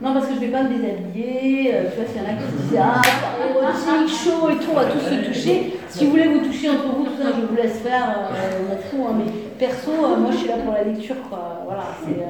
[0.00, 1.74] Non, parce que je vais pas me déshabiller.
[1.74, 3.02] euh, tu vois, s'il y en a qui se disent Ah,
[3.48, 5.78] érotique, chaud et tout, on va tous se toucher.
[5.88, 9.06] Si vous voulez vous toucher entre vous, tout ça, je vous laisse faire, euh, on
[9.06, 11.62] hein, mais perso, euh, moi je suis là pour la lecture, quoi.
[11.64, 12.20] Voilà, c'est.
[12.20, 12.26] euh,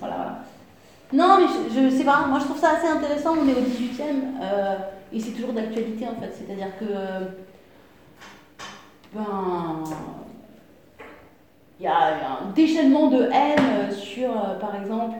[0.00, 0.38] voilà, voilà.
[1.12, 3.34] Non, mais je, je sais pas, moi je trouve ça assez intéressant.
[3.40, 4.04] On est au 18 e
[5.12, 6.32] et c'est toujours d'actualité en fait.
[6.34, 6.84] C'est-à-dire que.
[9.14, 9.84] ben.
[11.78, 15.18] Il y a un déchaînement de haine sur, par exemple,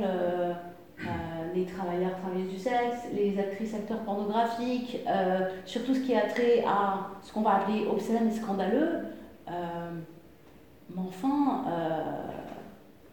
[1.54, 6.22] les travailleurs, travailleuses du sexe, les actrices, acteurs pornographiques, euh, sur tout ce qui a
[6.22, 9.06] trait à ce qu'on va appeler obscène et scandaleux.
[9.48, 9.52] Euh,
[10.94, 12.00] mais enfin, euh,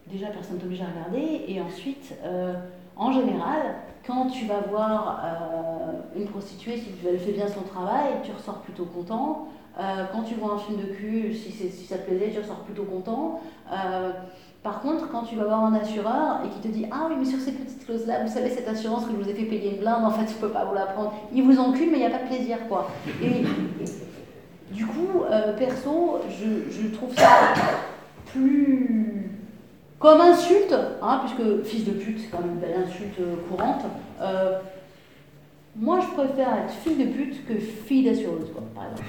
[0.06, 1.44] déjà, personne t'oblige à regarder.
[1.48, 2.54] Et ensuite, euh,
[2.96, 3.76] en général,
[4.06, 8.60] quand tu vas voir euh, une prostituée, si elle fait bien son travail, tu ressors
[8.60, 9.48] plutôt content.
[9.78, 12.60] Euh, quand tu vois un film de cul, si, si ça te plaisait, tu ressors
[12.60, 13.40] plutôt content.
[14.64, 17.26] Par contre, quand tu vas voir un assureur et qui te dit Ah oui, mais
[17.26, 19.80] sur ces petites clauses-là, vous savez, cette assurance que je vous ai fait payer une
[19.80, 21.12] blinde, en fait, je peux pas vous la prendre.
[21.34, 22.90] Il vous encule, mais il n'y a pas de plaisir, quoi.
[23.22, 23.44] Et,
[24.72, 27.28] du coup, euh, perso, je, je trouve ça
[28.32, 29.30] plus
[29.98, 33.84] comme insulte, hein, puisque fils de pute, c'est quand même une belle insulte euh, courante.
[34.22, 34.60] Euh,
[35.76, 39.08] moi, je préfère être fille de pute que fille d'assureuse, quoi, par exemple.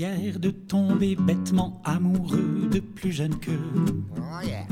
[0.00, 3.58] De tomber bêtement amoureux de plus jeunes qu'eux.
[4.16, 4.66] Oh yeah.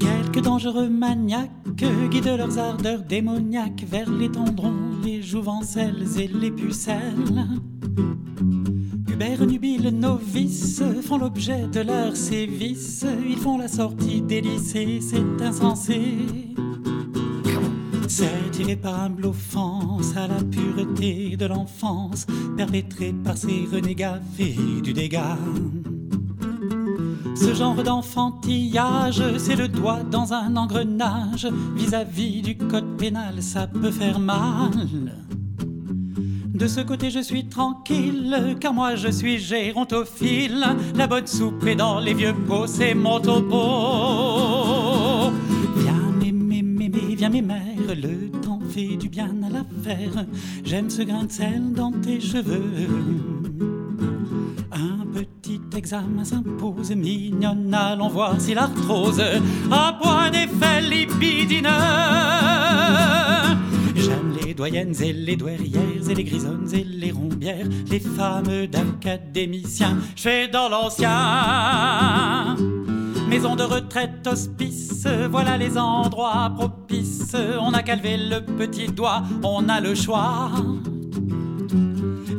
[0.00, 4.72] Quelques dangereux maniaques guident leurs ardeurs démoniaques vers les tendrons,
[5.04, 7.46] les jouvencelles et les pucelles.
[9.12, 13.04] Hubert nubile novices font l'objet de leurs sévices.
[13.28, 16.00] Ils font la sortie des lycées, c'est insensé.
[18.14, 22.26] C'est irréparable offense à la pureté de l'enfance,
[22.58, 25.38] perpétrée par ces renégats faits du dégât.
[27.34, 31.48] Ce genre d'enfantillage, c'est le doigt dans un engrenage.
[31.74, 34.72] Vis-à-vis du code pénal, ça peut faire mal.
[36.52, 40.66] De ce côté, je suis tranquille, car moi je suis gérontophile.
[40.96, 45.11] La bonne soupe est dans les vieux pots, c'est mon topo.
[47.22, 50.26] Viens, mes mères, le temps fait du bien à l'affaire.
[50.64, 52.88] J'aime ce grain de sel dans tes cheveux.
[54.72, 59.22] Un petit examen s'impose, mignonne, allons voir si l'arthrose
[59.70, 61.68] a point d'effet libidineux.
[63.94, 69.96] J'aime les doyennes et les douairières et les grisonnes et les rombières, les femmes d'académiciens,
[70.16, 72.56] fais dans l'ancien.
[73.32, 77.34] Maison de retraite, hospice, voilà les endroits propices.
[77.58, 80.50] On n'a qu'à lever le petit doigt, on a le choix.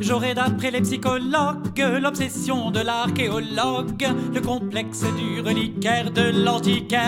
[0.00, 7.02] J'aurais d'après les psychologues l'obsession de l'archéologue, le complexe du reliquaire de l'antiquaire.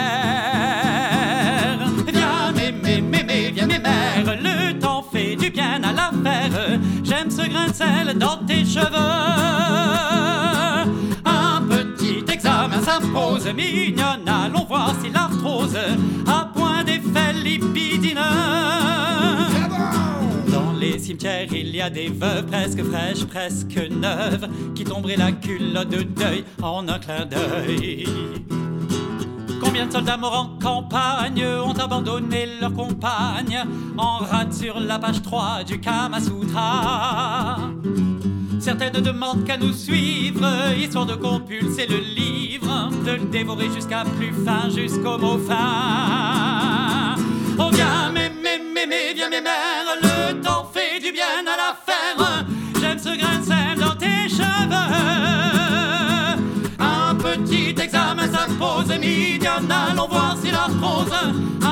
[2.08, 6.80] Viens mémé, mémé, viens mes mères, le temps fait du bien à l'affaire.
[7.04, 10.45] J'aime ce grain de sel dans tes cheveux.
[12.46, 15.76] Un petit examen s'impose, mignonne, allons voir si l'arthrose
[16.26, 18.20] a point d'effet libidineux.
[20.52, 25.32] Dans les cimetières, il y a des veuves presque fraîches, presque neuves, qui tomberaient la
[25.32, 28.06] culotte de deuil en un clin d'œil.
[29.60, 33.64] Combien de soldats morts en campagne ont abandonné leurs compagnes
[33.98, 37.56] en rate sur la page 3 du Kama Sutra
[38.60, 40.44] Certaines ne demandent qu'à nous suivre,
[40.76, 47.14] histoire de compulser le livre, de le dévorer jusqu'à plus fin, jusqu'au mot fin.
[47.58, 52.44] Oh viens, mémé, mémé, viens mes mères, le temps fait du bien à l'affaire.
[52.80, 54.76] J'aime ce grain de sel dans tes cheveux.
[56.78, 61.65] Un petit examen s'impose, mignonne, allons voir si l'arthrose a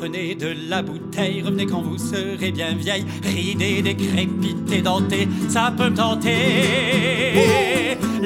[0.00, 5.90] prenez de la bouteille, revenez quand vous serez bien vieille, ridée, décrépitée, dentée, ça peut
[5.90, 6.30] me tenter.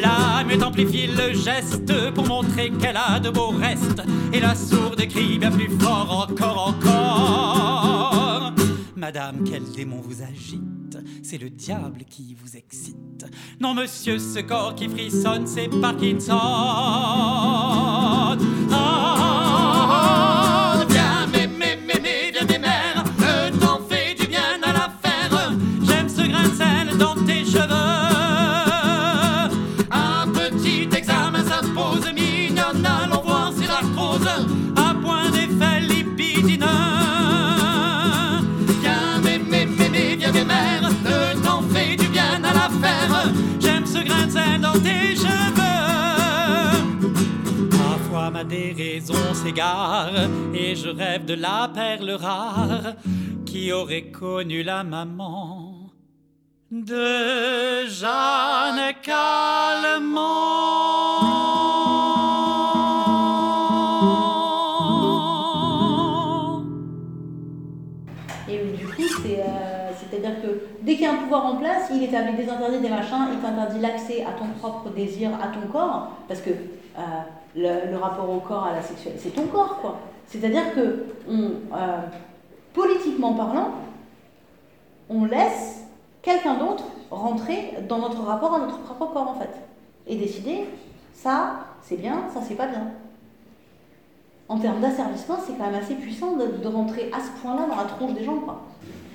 [0.01, 5.05] La mute amplifie le geste pour montrer qu'elle a de beaux restes, et la sourde
[5.09, 8.53] crie bien plus fort encore, encore.
[8.95, 13.27] Madame, quel démon vous agite C'est le diable qui vous excite.
[13.61, 16.35] Non, monsieur, ce corps qui frissonne, c'est Parkinson.
[49.13, 50.13] S'égare
[50.55, 52.95] et je rêve de la perle rare
[53.45, 55.91] qui aurait connu la maman
[56.71, 60.15] de Jeanne Calment.
[68.49, 70.49] Et du coup, euh, c'est-à-dire que
[70.83, 73.39] dès qu'il y a un pouvoir en place, il établit des interdits, des machins, il
[73.41, 76.51] t'interdit l'accès à ton propre désir, à ton corps, parce que
[76.99, 77.01] euh,
[77.57, 79.99] le, rapport au corps, à la sexualité, c'est ton corps, quoi.
[80.27, 81.99] C'est-à-dire que, euh,
[82.73, 83.71] politiquement parlant,
[85.09, 85.85] on laisse
[86.23, 89.51] quelqu'un d'autre rentrer dans notre rapport à notre propre corps, en fait,
[90.07, 90.67] et décider,
[91.13, 92.89] ça, c'est bien, ça, c'est pas bien.
[94.49, 97.85] En termes d'asservissement, c'est quand même assez puissant de, rentrer à ce point-là dans la
[97.85, 98.63] tronche des gens, quoi.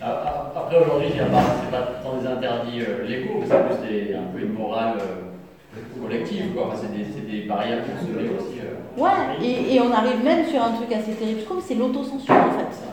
[0.01, 3.85] Ah, ah, Après, aujourd'hui, a pas- c'est pas tant des interdits euh, légaux, mais c'est
[3.85, 4.97] plus un peu une morale
[6.01, 6.73] collective, quoi.
[6.79, 8.59] C'est des, c'est des barrières qu'on se met aussi.
[8.59, 9.01] euh.
[9.01, 12.33] Ouais, et, et on arrive même sur un truc assez terrible, je trouve, c'est l'autocensure
[12.35, 12.85] en fait.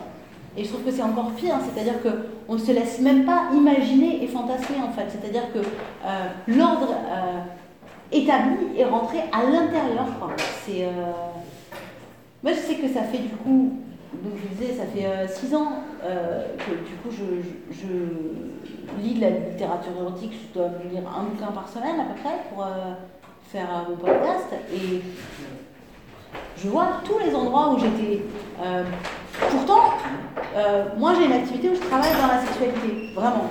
[0.59, 3.49] Et je trouve que c'est encore pire, hein, c'est-à-dire qu'on ne se laisse même pas
[3.55, 5.07] imaginer et fantasmer en fait.
[5.11, 7.41] C'est-à-dire que euh, l'ordre euh,
[8.12, 10.07] établi est rentré à l'intérieur.
[10.65, 10.87] C'est,
[12.43, 13.73] Moi je sais que ça fait du coup,
[14.12, 15.73] donc je disais, ça fait 6 ans
[16.05, 17.83] euh, que du coup je,
[19.03, 22.37] lis de la littérature érotique, je dois lire un bouquin par semaine à peu près
[22.51, 22.95] pour euh,
[23.53, 24.47] faire euh, mon podcast.
[24.73, 25.03] Et
[26.57, 28.23] je vois tous les endroits où j'étais.
[28.64, 28.85] euh,
[29.51, 29.92] pourtant,
[30.57, 33.51] euh, moi j'ai une activité où je travaille dans la sexualité, vraiment,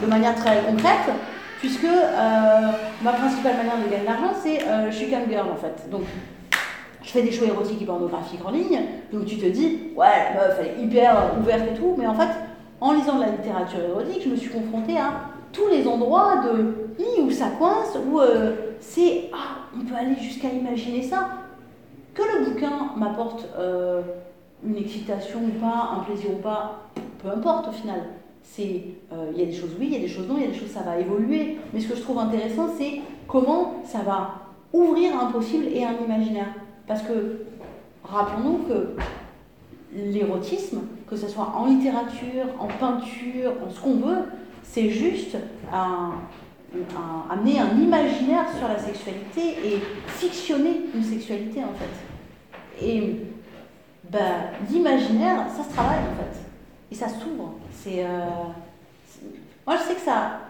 [0.00, 1.12] de manière très concrète,
[1.58, 2.70] puisque euh,
[3.02, 5.90] ma principale manière de gagner de l'argent, c'est euh, je suis cam girl en fait.
[5.90, 6.02] Donc,
[7.08, 10.48] je fais des shows érotiques et pornographiques en ligne, donc tu te dis, ouais, la
[10.48, 12.28] meuf, elle est hyper euh, ouverte et tout, mais en fait,
[12.82, 15.12] en lisant de la littérature érotique, je me suis confrontée à
[15.50, 16.74] tous les endroits de
[17.22, 21.30] où ça coince, où euh, c'est, ah, on peut aller jusqu'à imaginer ça.
[22.12, 24.02] Que le bouquin m'apporte euh,
[24.62, 26.90] une excitation ou pas, un plaisir ou pas,
[27.22, 28.02] peu importe au final.
[28.42, 28.82] C'est,
[29.32, 30.50] il y a des choses oui, il y a des choses non, il y a
[30.50, 31.58] des choses ça va évoluer.
[31.72, 34.30] Mais ce que je trouve intéressant, c'est comment ça va
[34.72, 36.48] ouvrir un possible et un imaginaire.
[36.88, 37.44] Parce que
[38.02, 38.96] rappelons-nous que
[39.94, 44.24] l'érotisme, que ce soit en littérature, en peinture, en ce qu'on veut,
[44.62, 45.36] c'est juste
[47.30, 52.84] amener un imaginaire sur la sexualité et fictionner une sexualité en fait.
[52.84, 53.16] Et
[54.10, 56.40] ben, l'imaginaire, ça se travaille en fait.
[56.90, 57.54] Et ça s'ouvre.
[57.72, 58.24] C'est, euh,
[59.66, 60.40] Moi je sais que ça a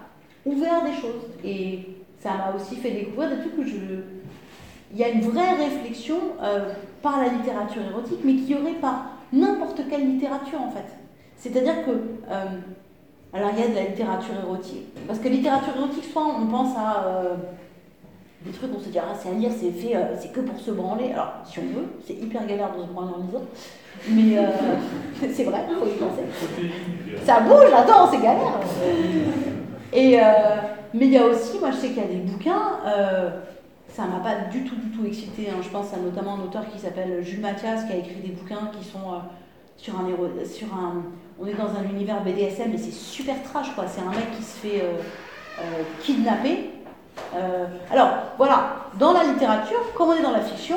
[0.45, 4.18] ouvert des choses et ça m'a aussi fait découvrir des trucs que je.
[4.93, 6.73] Il y a une vraie réflexion euh,
[7.03, 10.87] par la littérature érotique, mais qui aurait par n'importe quelle littérature en fait.
[11.37, 11.91] C'est-à-dire que.
[11.91, 12.45] euh,
[13.31, 14.87] alors il y a de la littérature érotique.
[15.07, 17.35] Parce que littérature érotique, soit on pense à euh,
[18.47, 20.71] des trucs, on se dit, ah c'est à lire, c'est fait, c'est que pour se
[20.71, 21.13] branler.
[21.13, 23.45] Alors si on veut, c'est hyper galère de se branler en lisant.
[24.09, 24.39] Mais
[25.35, 26.23] c'est vrai, il faut y penser.
[27.27, 28.61] Ça bouge, attends, c'est galère.
[29.93, 30.17] Et,
[30.95, 32.79] mais il y a aussi, moi je sais qu'il y a des bouquins,
[33.89, 35.49] ça m'a pas du tout, du tout excité.
[35.51, 35.61] hein.
[35.63, 38.71] Je pense à notamment un auteur qui s'appelle Jules Mathias qui a écrit des bouquins
[38.79, 39.19] qui sont euh,
[39.77, 40.07] sur un,
[40.45, 40.69] sur.
[41.41, 43.85] On est dans un univers BDSM et c'est super trash quoi.
[43.87, 44.99] C'est un mec qui se fait euh,
[45.61, 46.71] euh, kidnapper.
[47.91, 50.77] Alors voilà, dans la littérature, comme on est dans la fiction,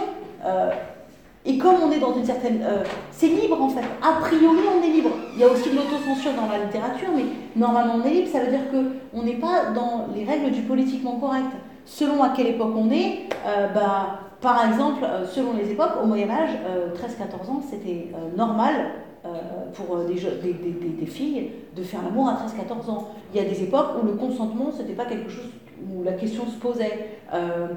[1.45, 2.65] et comme on est dans une certaine...
[3.11, 3.83] c'est libre en fait.
[4.01, 5.11] A priori, on est libre.
[5.35, 8.39] Il y a aussi de l'autocensure dans la littérature, mais normalement on est libre, ça
[8.39, 11.51] veut dire qu'on n'est pas dans les règles du politiquement correct.
[11.85, 16.07] Selon à quelle époque on est, euh, bah, par exemple, euh, selon les époques, au
[16.07, 16.51] Moyen-Âge,
[16.95, 18.91] 13-14 ans, c'était euh, normal
[19.23, 19.29] euh,
[19.75, 23.09] pour euh, des, filles de faire l'amour à 13-14 ans.
[23.31, 25.51] Il y a des époques où le consentement, c'était pas quelque chose
[25.93, 27.19] où la question se posait.
[27.31, 27.67] Euh,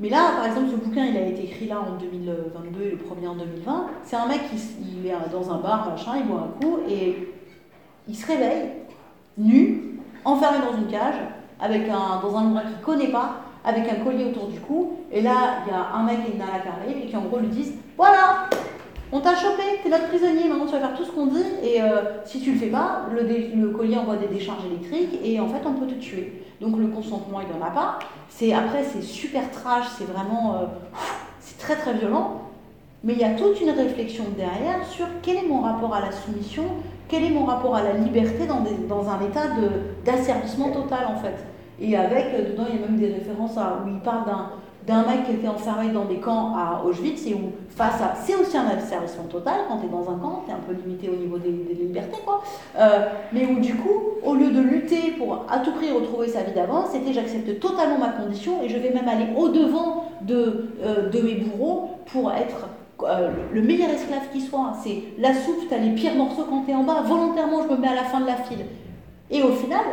[0.00, 2.96] mais là, par exemple, ce bouquin, il a été écrit là en 2022 et le
[2.96, 3.88] premier en 2020.
[4.04, 7.28] C'est un mec qui il est dans un bar, machin, il boit un coup et
[8.08, 8.70] il se réveille,
[9.36, 11.16] nu, enfermé dans une cage,
[11.60, 14.98] avec un, dans un endroit qu'il ne connaît pas, avec un collier autour du cou.
[15.10, 17.22] Et là, il y a un mec et une nana qui arrivent et qui en
[17.22, 18.48] gros lui disent Voilà,
[19.10, 21.80] on t'a chopé, t'es notre prisonnier, maintenant tu vas faire tout ce qu'on dit, et
[21.80, 25.66] euh, si tu le fais pas, le, collier envoie des décharges électriques, et en fait
[25.66, 26.42] on peut te tuer.
[26.60, 27.98] Donc le consentement, il n'en a pas.
[28.28, 30.54] C'est Après, c'est super trash, c'est vraiment...
[30.54, 30.66] euh,
[31.40, 32.42] c'est très très violent,
[33.02, 36.12] mais il y a toute une réflexion derrière sur quel est mon rapport à la
[36.12, 36.64] soumission,
[37.08, 39.40] quel est mon rapport à la liberté dans, un état
[40.04, 41.44] d'asservissement total en fait?
[41.80, 44.24] Et avec, euh, dedans, il y a même des références à, où il parle
[44.86, 48.14] d'un mec qui était enfermé dans des camps à Auschwitz et où, face à.
[48.16, 50.72] C'est aussi un asservissement total quand tu es dans un camp, tu es un peu
[50.72, 52.42] limité au niveau des, libertés, quoi.
[52.76, 56.42] Euh, mais où, du coup, au lieu de lutter pour à tout prix retrouver sa
[56.42, 61.08] vie d'avant, c'était j'accepte totalement ma condition et je vais même aller au-devant de, euh,
[61.08, 62.66] de mes bourreaux pour être
[63.02, 64.72] euh, le meilleur esclave qui soit.
[64.82, 67.74] C'est la soupe, tu as les pires morceaux quand tu es en bas, volontairement je
[67.74, 68.64] me mets à la fin de la file.
[69.30, 69.84] Et au final,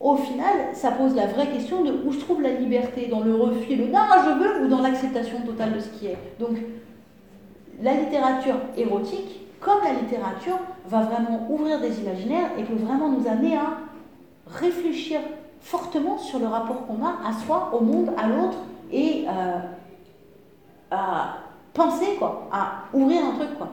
[0.00, 3.34] au final, ça pose la vraie question de où je trouve la liberté, dans le
[3.34, 6.18] refus, le non, je veux, ou dans l'acceptation totale de ce qui est.
[6.38, 6.56] Donc,
[7.82, 13.26] la littérature érotique, comme la littérature, va vraiment ouvrir des imaginaires et peut vraiment nous
[13.28, 13.78] amener à
[14.46, 15.20] réfléchir
[15.60, 18.58] fortement sur le rapport qu'on a à soi, au monde, à l'autre,
[18.92, 19.58] et euh,
[20.90, 21.38] à
[21.78, 23.68] penser, quoi, à ouvrir un truc, quoi.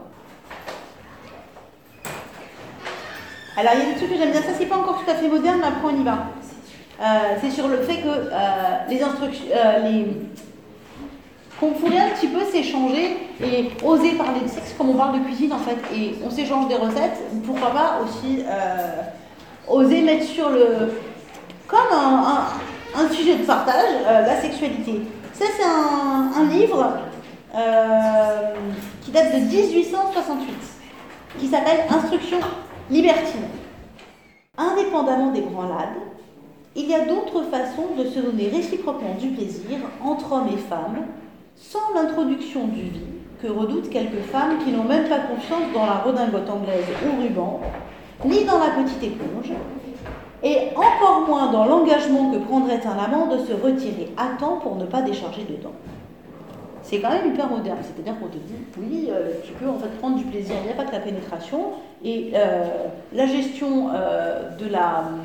[3.58, 4.42] Alors, il y a des trucs que j'aime bien.
[4.42, 6.18] Ça, c'est pas encore tout à fait moderne, mais après, on y va.
[7.02, 7.04] Euh,
[7.42, 8.32] c'est sur le fait que euh,
[8.90, 9.46] les instructions.
[9.54, 10.08] Euh, les...
[11.60, 15.24] Qu'on pourrait un petit peu s'échanger et oser parler de sexe comme on parle de
[15.24, 15.78] cuisine en fait.
[15.96, 17.18] Et on s'échange des recettes.
[17.46, 18.44] Pourquoi pas aussi
[19.66, 20.92] oser mettre sur le.
[21.66, 22.48] comme un,
[22.94, 25.00] un, sujet de partage, la sexualité.
[25.32, 26.92] Ça, c'est un livre
[29.02, 30.56] qui date de 1868
[31.40, 32.40] qui s'appelle Instruction
[32.90, 33.46] libertine.
[34.58, 35.96] Indépendamment des branlades,
[36.76, 41.06] il y a d'autres façons de se donner réciproquement du plaisir entre hommes et femmes,
[41.56, 43.02] sans l'introduction du vie
[43.42, 47.62] que redoutent quelques femmes qui n'ont même pas confiance dans la redingote anglaise au ruban,
[48.26, 49.54] ni dans la petite éponge,
[50.44, 54.76] et encore moins dans l'engagement que prendrait un amant de se retirer à temps pour
[54.76, 55.74] ne pas décharger dedans
[56.86, 57.80] c'est quand même hyper moderne.
[57.82, 60.72] C'est-à-dire qu'on te dit, oui, euh, tu peux en fait prendre du plaisir, il n'y
[60.72, 61.74] a pas que la pénétration,
[62.04, 65.24] et euh, la gestion euh, de la hum,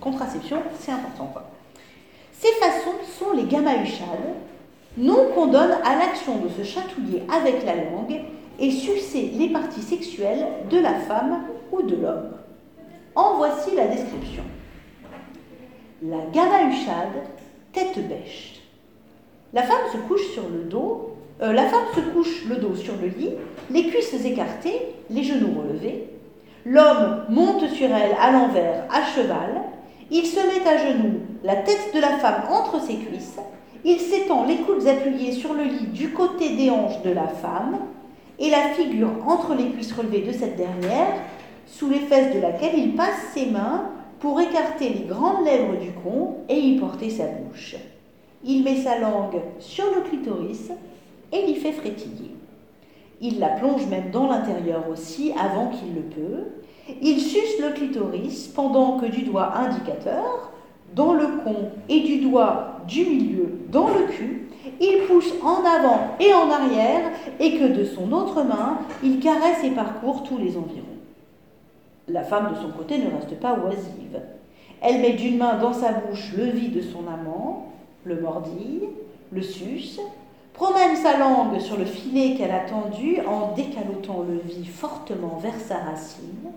[0.00, 1.30] contraception, c'est important.
[1.32, 1.50] Quoi.
[2.32, 4.34] Ces façons sont les gamahuchades,
[4.98, 8.20] nom qu'on donne à l'action de se chatouiller avec la langue
[8.58, 12.32] et sucer les parties sexuelles de la femme ou de l'homme.
[13.14, 14.42] En voici la description.
[16.02, 17.22] La gamahuchade,
[17.72, 18.57] tête bêche.
[19.54, 23.30] La femme se couche le dos, euh, le dos sur le lit,
[23.70, 26.10] les cuisses écartées, les genoux relevés.
[26.66, 29.62] L'homme monte sur elle à l'envers, à cheval.
[30.10, 33.38] Il se met à genoux, la tête de la femme entre ses cuisses.
[33.84, 37.78] Il s'étend les coudes appuyés sur le lit du côté des hanches de la femme
[38.38, 41.14] et la figure entre les cuisses relevées de cette dernière,
[41.66, 43.90] sous les fesses de laquelle il passe ses mains
[44.20, 47.76] pour écarter les grandes lèvres du con et y porter sa bouche.
[48.44, 50.70] Il met sa langue sur le clitoris
[51.32, 52.30] et l'y fait frétiller.
[53.20, 56.44] Il la plonge même dans l'intérieur aussi avant qu'il le peut.
[57.02, 60.52] Il suce le clitoris pendant que du doigt indicateur,
[60.94, 64.48] dans le con et du doigt du milieu dans le cul,
[64.80, 67.10] il pousse en avant et en arrière
[67.40, 70.84] et que de son autre main, il caresse et parcourt tous les environs.
[72.06, 74.20] La femme de son côté ne reste pas oisive.
[74.80, 77.67] Elle met d'une main dans sa bouche le vide de son amant,
[78.08, 78.88] le mordille,
[79.30, 80.00] le suce,
[80.54, 85.60] promène sa langue sur le filet qu'elle a tendu en décalotant le vie fortement vers
[85.60, 86.50] sa racine.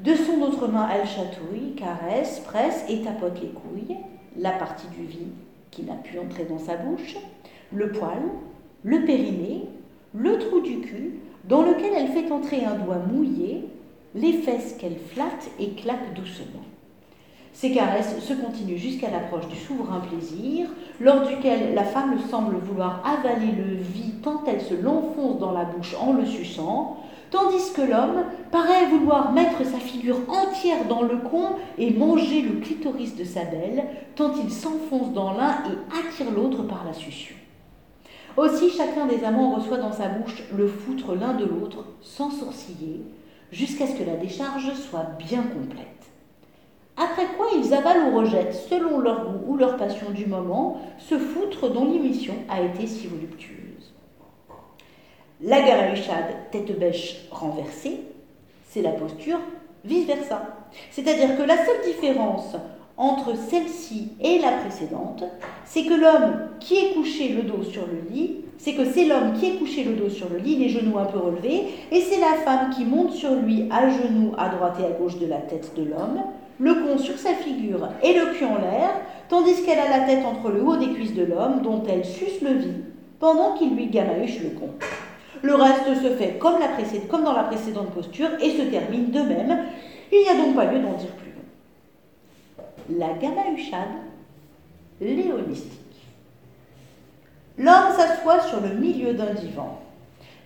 [0.00, 3.96] De son autre main, elle chatouille, caresse, presse et tapote les couilles,
[4.36, 5.32] la partie du vie
[5.70, 7.16] qui n'a pu entrer dans sa bouche,
[7.72, 8.22] le poil,
[8.82, 9.64] le périnée,
[10.14, 13.64] le trou du cul, dans lequel elle fait entrer un doigt mouillé,
[14.14, 16.62] les fesses qu'elle flatte et claque doucement.
[17.52, 20.68] Ces caresses se continuent jusqu'à l'approche du souverain plaisir,
[21.02, 25.64] lors duquel la femme semble vouloir avaler le vie tant elle se l'enfonce dans la
[25.64, 26.98] bouche en le suçant,
[27.32, 32.60] tandis que l'homme paraît vouloir mettre sa figure entière dans le con et manger le
[32.60, 33.84] clitoris de sa belle,
[34.14, 37.34] tant il s'enfonce dans l'un et attire l'autre par la succion.
[38.36, 43.02] Aussi chacun des amants reçoit dans sa bouche le foutre l'un de l'autre sans sourciller,
[43.50, 46.01] jusqu'à ce que la décharge soit bien complète.
[46.96, 51.18] Après quoi, ils avalent ou rejettent, selon leur goût ou leur passion du moment, ce
[51.18, 53.94] foutre dont l'émission a été si voluptueuse.
[55.40, 58.00] La garahuchade tête bêche renversée,
[58.68, 59.38] c'est la posture
[59.84, 60.42] vice-versa.
[60.90, 62.56] C'est-à-dire que la seule différence
[62.96, 65.24] entre celle-ci et la précédente,
[65.64, 69.32] c'est que l'homme qui est couché le dos sur le lit, c'est que c'est l'homme
[69.32, 72.20] qui est couché le dos sur le lit, les genoux un peu relevés, et c'est
[72.20, 75.38] la femme qui monte sur lui à genoux à droite et à gauche de la
[75.38, 76.22] tête de l'homme,
[76.58, 78.90] le con sur sa figure et le cul en l'air,
[79.28, 82.40] tandis qu'elle a la tête entre le haut des cuisses de l'homme, dont elle suce
[82.40, 82.84] le vide,
[83.18, 84.70] pendant qu'il lui gamahuche le con.
[85.42, 86.68] Le reste se fait comme, la
[87.08, 89.58] comme dans la précédente posture et se termine de même.
[90.12, 91.32] Il n'y a donc pas lieu d'en dire plus.
[92.96, 93.88] La gamahuchade
[95.00, 95.80] léonistique.
[97.58, 99.78] L'homme s'assoit sur le milieu d'un divan.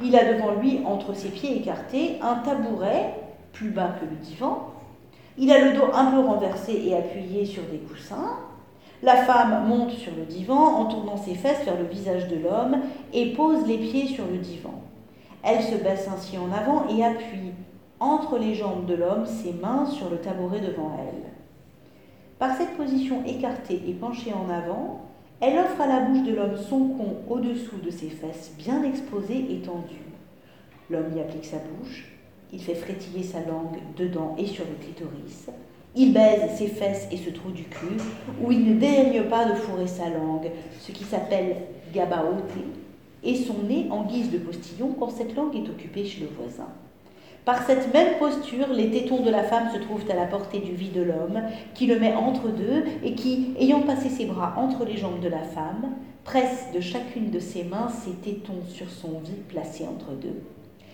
[0.02, 3.14] Il a devant lui, entre ses pieds écartés, un tabouret,
[3.52, 4.72] plus bas que le divan.
[5.38, 8.38] Il a le dos un peu renversé et appuyé sur des coussins.
[9.02, 12.78] La femme monte sur le divan en tournant ses fesses vers le visage de l'homme
[13.12, 14.82] et pose les pieds sur le divan.
[15.42, 17.52] Elle se baisse ainsi en avant et appuie
[18.00, 21.30] entre les jambes de l'homme ses mains sur le tabouret devant elle.
[22.38, 25.02] Par cette position écartée et penchée en avant,
[25.40, 29.46] elle offre à la bouche de l'homme son con au-dessous de ses fesses bien exposées
[29.50, 30.06] et tendues.
[30.88, 32.15] L'homme y applique sa bouche,
[32.52, 35.48] il fait frétiller sa langue dedans et sur le clitoris.
[35.94, 37.96] Il baise ses fesses et ce trou du cul,
[38.42, 41.56] où il ne daigne pas de fourrer sa langue, ce qui s'appelle
[41.94, 42.60] gabaoté,
[43.24, 46.68] et son nez en guise de postillon quand cette langue est occupée chez le voisin.
[47.46, 50.74] Par cette même posture, les tétons de la femme se trouvent à la portée du
[50.74, 51.42] vide de l'homme,
[51.74, 55.28] qui le met entre deux et qui, ayant passé ses bras entre les jambes de
[55.28, 55.94] la femme,
[56.24, 60.42] presse de chacune de ses mains ses tétons sur son vide placé entre deux.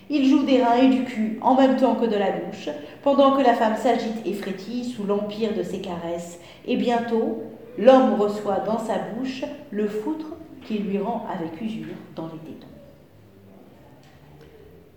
[0.09, 2.69] Il joue des reins et du cul en même temps que de la bouche,
[3.03, 7.43] pendant que la femme s'agite et frétille sous l'empire de ses caresses, et bientôt,
[7.77, 10.27] l'homme reçoit dans sa bouche le foutre
[10.65, 12.67] qu'il lui rend avec usure dans les tétons.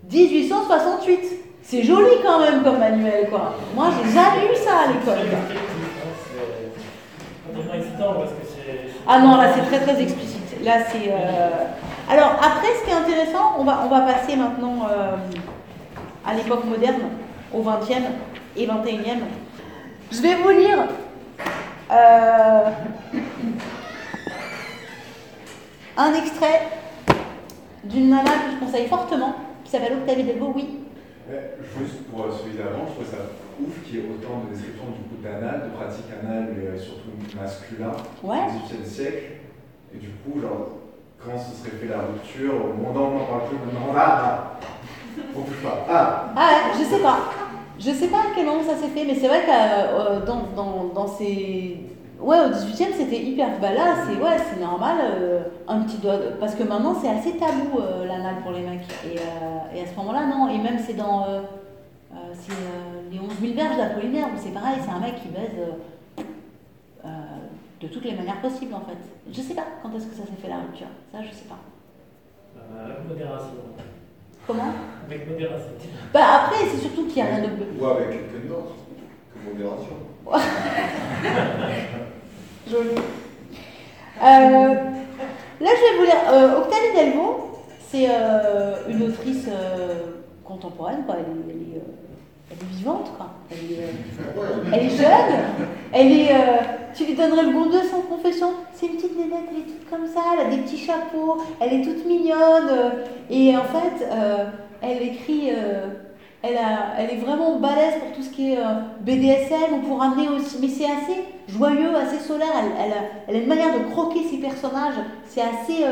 [0.09, 1.19] 1868
[1.61, 3.55] C'est joli quand même comme manuel, quoi.
[3.75, 5.27] Moi, j'ai jamais eu ça à l'école.
[9.07, 10.63] Ah non, là, c'est très très explicite.
[10.63, 11.11] Là, c'est...
[11.11, 11.65] Euh,
[12.09, 15.17] alors, après, ce qui est intéressant, on va, on va passer maintenant euh,
[16.25, 17.01] à l'époque moderne,
[17.53, 18.03] au 20e
[18.55, 19.23] et 21e.
[20.11, 20.87] Je vais vous lire
[21.91, 22.69] euh,
[25.97, 26.69] un extrait
[27.83, 29.35] d'une nana que je conseille fortement,
[29.65, 30.79] qui s'appelle Octavie Delvaux, oui.
[31.77, 33.23] juste pour celui d'avant, je trouve ça
[33.59, 37.09] ouf qu'il y ait autant de descriptions du coup d'anal, de pratiques anal, mais surtout
[37.35, 37.91] masculin,
[38.23, 38.37] ouais.
[38.37, 39.23] au XVIIIe siècle.
[39.93, 40.69] Et du coup, genre,
[41.27, 44.59] quand ce serait fait la rupture, au monde on n'en parle plus maintenant, ah,
[45.35, 45.85] on pas.
[45.89, 47.19] Ah, ah je sais pas.
[47.79, 50.43] Je sais pas à quel moment ça s'est fait, mais c'est vrai que euh, dans,
[50.55, 51.79] dans, dans, ces.
[52.19, 53.59] Ouais, au 18 e c'était hyper.
[53.61, 56.17] Bah là, c'est ouais, c'est normal, euh, un petit doigt.
[56.39, 58.87] Parce que maintenant, c'est assez tabou euh, l'anal pour les mecs.
[59.05, 59.17] Et,
[59.77, 60.49] et, à ce moment-là, non.
[60.49, 61.27] Et même, c'est dans.
[63.11, 65.51] les 11 000 verges d'Apollinaire, où c'est pareil, c'est un mec qui baise
[67.81, 68.97] de toutes les manières possibles en fait.
[69.31, 71.59] Je sais pas quand est-ce que ça s'est fait la rupture, ça je sais pas.
[72.57, 73.53] Euh, avec modération.
[74.45, 74.73] Comment?
[75.05, 75.69] Avec modération.
[76.13, 77.49] Bah après c'est surtout qu'il y a rien de...
[77.79, 78.75] Ou avec quelqu'un d'autre
[79.33, 79.95] que modération.
[82.69, 82.95] Joli.
[84.19, 84.75] Euh, là
[85.59, 89.47] je vais vous lire euh, Octavie Delvaux, c'est euh, une autrice
[90.43, 91.17] contemporaine, quoi.
[91.19, 91.81] Elle, elle est
[92.49, 93.27] elle est vivante, quoi.
[93.51, 95.39] Elle est, euh, jeune.
[95.91, 96.31] Elle est.
[96.31, 96.57] Euh,
[96.95, 98.51] tu lui donnerais le bon d'eux sans confession.
[98.73, 101.73] C'est une petite nénette, elle est toute comme ça, elle a des petits chapeaux, elle
[101.73, 102.69] est toute mignonne.
[102.69, 102.89] Euh,
[103.29, 104.07] et en fait,
[104.81, 105.49] elle écrit.
[106.41, 108.59] elle, a, elle est vraiment balèze pour tout ce qui est
[109.01, 110.57] BDSM ou pour amener aussi.
[110.61, 112.47] Mais c'est assez joyeux, assez solaire.
[112.57, 112.93] Elle, elle,
[113.27, 114.95] elle, a une manière de croquer ses personnages.
[115.25, 115.83] C'est assez.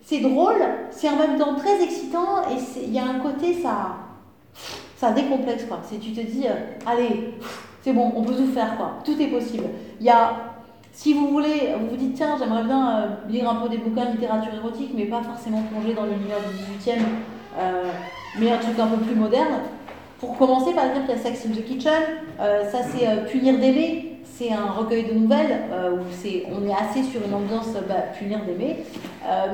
[0.00, 0.62] c'est drôle,
[0.92, 3.96] c'est en même temps très excitant et il y a un côté, ça
[5.02, 5.80] ça décomplexe quoi.
[5.82, 6.54] Si tu te dis, euh,
[6.86, 7.34] allez,
[7.82, 9.00] c'est bon, on peut tout faire quoi.
[9.04, 9.64] Tout est possible.
[9.98, 10.32] Il y a,
[10.92, 14.06] si vous voulez, vous vous dites, tiens, j'aimerais bien euh, lire un peu des bouquins
[14.06, 17.00] de littérature érotique, mais pas forcément plonger dans l'univers du 18e,
[17.58, 17.90] euh,
[18.38, 19.54] mais un truc un peu plus moderne.
[20.20, 22.02] Pour commencer, par exemple, il y a Sex in the Kitchen.
[22.38, 24.20] ça, c'est Punir d'aimer.
[24.24, 25.62] C'est un recueil de nouvelles
[25.94, 28.84] où c'est, on est assez sur une ambiance bah, Punir d'aimer.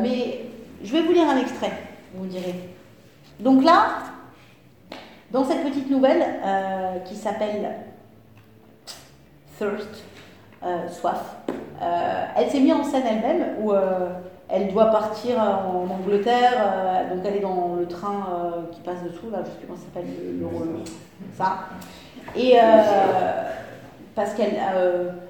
[0.03, 0.41] mais
[0.85, 1.73] je vais vous lire un extrait,
[2.15, 2.55] vous me direz.
[3.41, 3.87] Donc là,
[5.31, 7.71] dans cette petite nouvelle euh, qui s'appelle
[9.59, 10.05] Thirst,
[10.65, 11.37] euh, soif,
[11.83, 13.73] euh, elle s'est mise en scène elle-même où
[14.49, 18.25] elle doit partir en Angleterre, donc elle est dans le train
[18.73, 20.85] qui passe dessous, là, je ne sais plus comment ça s'appelle, le, le,
[21.37, 21.59] ça.
[22.35, 22.57] Et
[24.15, 24.59] parce qu'elle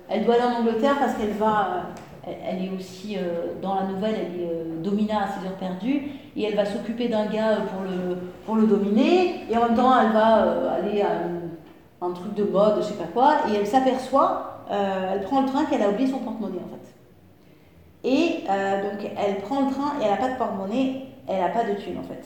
[0.08, 1.82] elle doit aller en Angleterre parce qu'elle va
[2.26, 6.10] elle est aussi, euh, dans la nouvelle, elle est euh, domina à ses heures perdues,
[6.36, 9.76] et elle va s'occuper d'un gars euh, pour le, pour le dominer, et en même
[9.76, 13.66] temps, elle va aller à un, truc de mode, je sais pas quoi, et elle
[13.66, 18.08] s'aperçoit, elle prend le train qu'elle a oublié son porte-monnaie en fait.
[18.08, 21.64] Et donc, elle prend le train et elle n'a pas de porte-monnaie, elle n'a pas
[21.64, 22.24] de thune en fait.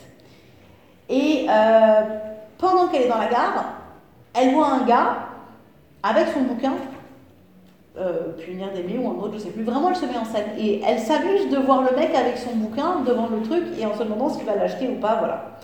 [1.08, 1.46] Et
[2.58, 3.64] pendant qu'elle est dans la gare,
[4.34, 5.28] elle voit un gars
[6.02, 6.72] avec son bouquin
[7.98, 9.64] euh, punir d'aimer ou un autre, je sais plus.
[9.64, 10.50] Vraiment, elle se met en scène.
[10.58, 13.94] Et elle s'amuse de voir le mec avec son bouquin devant le truc et en
[13.94, 15.58] se demandant s'il va l'acheter ou pas, voilà.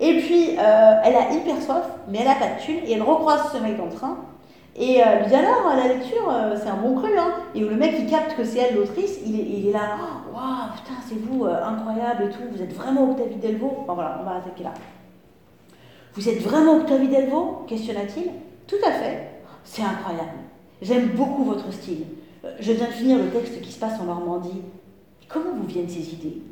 [0.00, 3.02] Et puis, euh, elle a hyper soif, mais elle a pas de thune et elle
[3.02, 4.16] recroise ce mec en train.
[4.76, 7.34] Et euh, lui dit alors, la lecture, c'est un bon cru, hein.
[7.54, 9.98] Et où le mec, il capte que c'est elle l'autrice, il est, là,
[10.34, 13.84] Waouh, putain, c'est vous, euh, incroyable et tout, vous êtes vraiment Octavie Delvaux?
[13.86, 14.74] Bon voilà, on va attaquer là.
[16.14, 17.64] Vous êtes vraiment Octavie Delvaux?
[17.68, 18.30] Questionna-t-il.
[18.66, 19.30] Tout à fait.
[19.62, 20.43] C'est incroyable.
[20.82, 22.04] J'aime beaucoup votre style.
[22.44, 24.62] Euh, Je viens de finir le texte qui se passe en Normandie.
[25.28, 26.42] Comment vous viennent ces idées?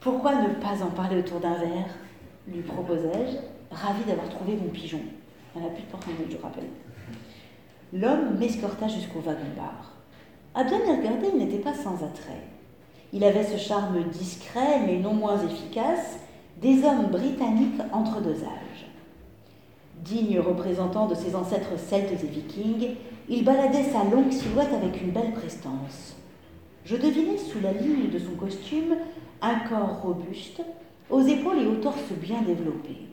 [0.00, 1.88] Pourquoi ne pas en parler autour d'un verre?
[2.48, 3.36] lui proposai-je,
[3.74, 4.98] ravi d'avoir trouvé mon pigeon.
[5.54, 6.68] Elle n'a plus de porte-monnaie, je rappelle.
[7.92, 9.92] L'homme m'escorta jusqu'au wagon-bar.
[10.54, 12.42] À bien y regarder, il n'était pas sans attrait.
[13.12, 16.18] Il avait ce charme discret, mais non moins efficace,
[16.60, 18.86] des hommes britanniques entre deux âges.
[20.04, 22.96] Digne représentant de ses ancêtres celtes et vikings,
[23.28, 26.16] il baladait sa longue silhouette avec une belle prestance.
[26.84, 28.96] Je devinais sous la ligne de son costume
[29.40, 30.62] un corps robuste,
[31.08, 33.06] aux épaules et au torse bien développés.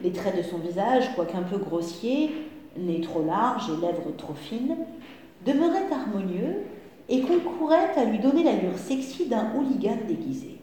[0.00, 2.30] Les traits de son visage, quoique un peu grossiers,
[2.78, 4.76] nez trop large et lèvres trop fines,
[5.44, 6.62] demeuraient harmonieux
[7.10, 10.58] et concouraient à lui donner l'allure sexy d'un hooligan déguisé.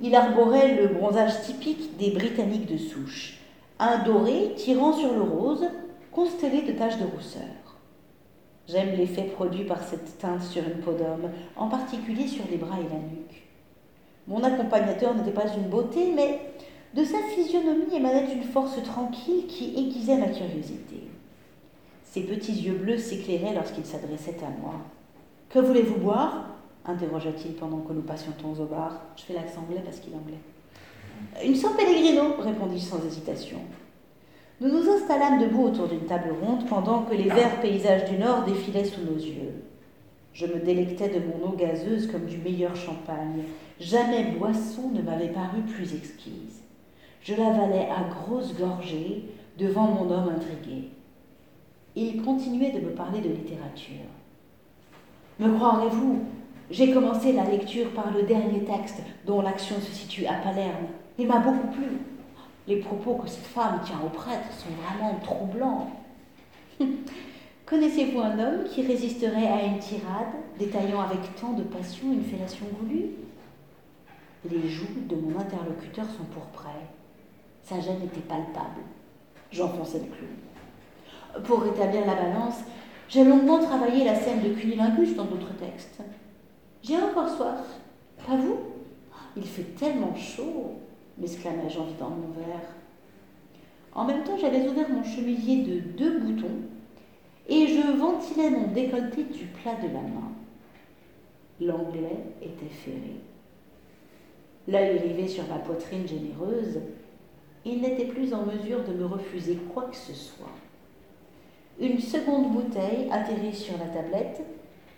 [0.00, 3.37] Il arborait le bronzage typique des Britanniques de souche,
[3.78, 5.64] un doré tirant sur le rose,
[6.12, 7.42] constellé de taches de rousseur.
[8.66, 12.78] J'aime l'effet produit par cette teinte sur une peau d'homme, en particulier sur les bras
[12.78, 13.46] et la nuque.
[14.26, 16.40] Mon accompagnateur n'était pas une beauté, mais
[16.94, 21.08] de sa physionomie émanait une force tranquille qui aiguisait ma curiosité.
[22.04, 24.74] Ses petits yeux bleus s'éclairaient lorsqu'il s'adressait à moi.
[25.48, 26.46] Que voulez-vous boire?
[26.84, 29.00] interrogea-t-il pendant que nous patientons au bar.
[29.16, 30.38] Je fais l'accent anglais parce qu'il est anglais.
[31.44, 33.58] Une San Pellegrino, répondis-je sans hésitation.
[34.60, 38.44] Nous nous installâmes debout autour d'une table ronde pendant que les verts paysages du Nord
[38.44, 39.62] défilaient sous nos yeux.
[40.32, 43.44] Je me délectais de mon eau gazeuse comme du meilleur champagne.
[43.80, 46.62] Jamais boisson ne m'avait paru plus exquise.
[47.22, 49.24] Je l'avalais à grosses gorgées
[49.58, 50.90] devant mon homme intrigué.
[51.94, 54.06] Il continuait de me parler de littérature.
[55.38, 56.20] Me croirez-vous,
[56.70, 60.86] j'ai commencé la lecture par le dernier texte dont l'action se situe à Palerme.
[61.18, 61.98] Il m'a beaucoup plu.
[62.68, 65.90] Les propos que cette femme tient au prêtre sont vraiment troublants.
[67.66, 72.66] Connaissez-vous un homme qui résisterait à une tirade, détaillant avec tant de passion une fellation
[72.80, 73.10] voulue?
[74.48, 76.86] Les joues de mon interlocuteur sont pourprées.
[77.64, 78.82] Sa gêne était palpable.
[79.50, 81.42] J'enfonçais le clou.
[81.42, 82.60] Pour rétablir la balance,
[83.08, 86.00] j'ai longuement travaillé la scène de cunilingus dans d'autres textes.
[86.82, 87.80] J'ai encore soif.
[88.24, 88.58] Pas vous?
[89.36, 90.78] Il fait tellement chaud,
[91.18, 92.74] m'exclamai-je en vidant mon verre.
[93.94, 96.62] En même temps, j'avais ouvert mon chemisier de deux boutons
[97.48, 100.32] et je ventilais mon décolleté du plat de la main.
[101.60, 103.16] L'anglais était ferré.
[104.68, 106.80] L'œil rivé sur ma poitrine généreuse,
[107.64, 110.52] il n'était plus en mesure de me refuser quoi que ce soit.
[111.80, 114.42] Une seconde bouteille atterrit sur la tablette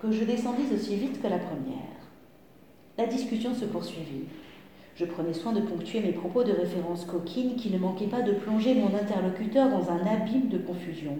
[0.00, 2.00] que je descendis aussi vite que la première.
[2.98, 4.24] La discussion se poursuivit.
[5.00, 8.32] Je prenais soin de ponctuer mes propos de référence coquine qui ne manquaient pas de
[8.32, 11.16] plonger mon interlocuteur dans un abîme de confusion.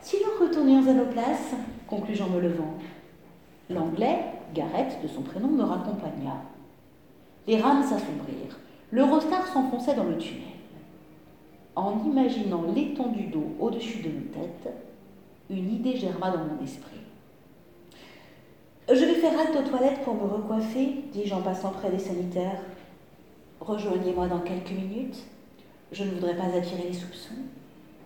[0.00, 1.52] Si nous retournions à nos places,
[1.86, 2.72] conclus-je en me levant.
[3.68, 4.20] L'anglais,
[4.54, 6.44] Garrett de son prénom, me raccompagna.
[7.46, 8.58] Les rames s'assombrirent.
[8.90, 10.40] L'Eurostar s'enfonçait dans le tunnel.
[11.74, 14.72] En imaginant l'étendue d'eau au-dessus de nos têtes,
[15.50, 17.05] une idée germa dans mon esprit.
[18.88, 22.60] Je vais faire halte aux toilettes pour me recoiffer, dis-je en passant près des sanitaires.
[23.58, 25.24] Rejoignez-moi dans quelques minutes.
[25.90, 27.34] Je ne voudrais pas attirer les soupçons,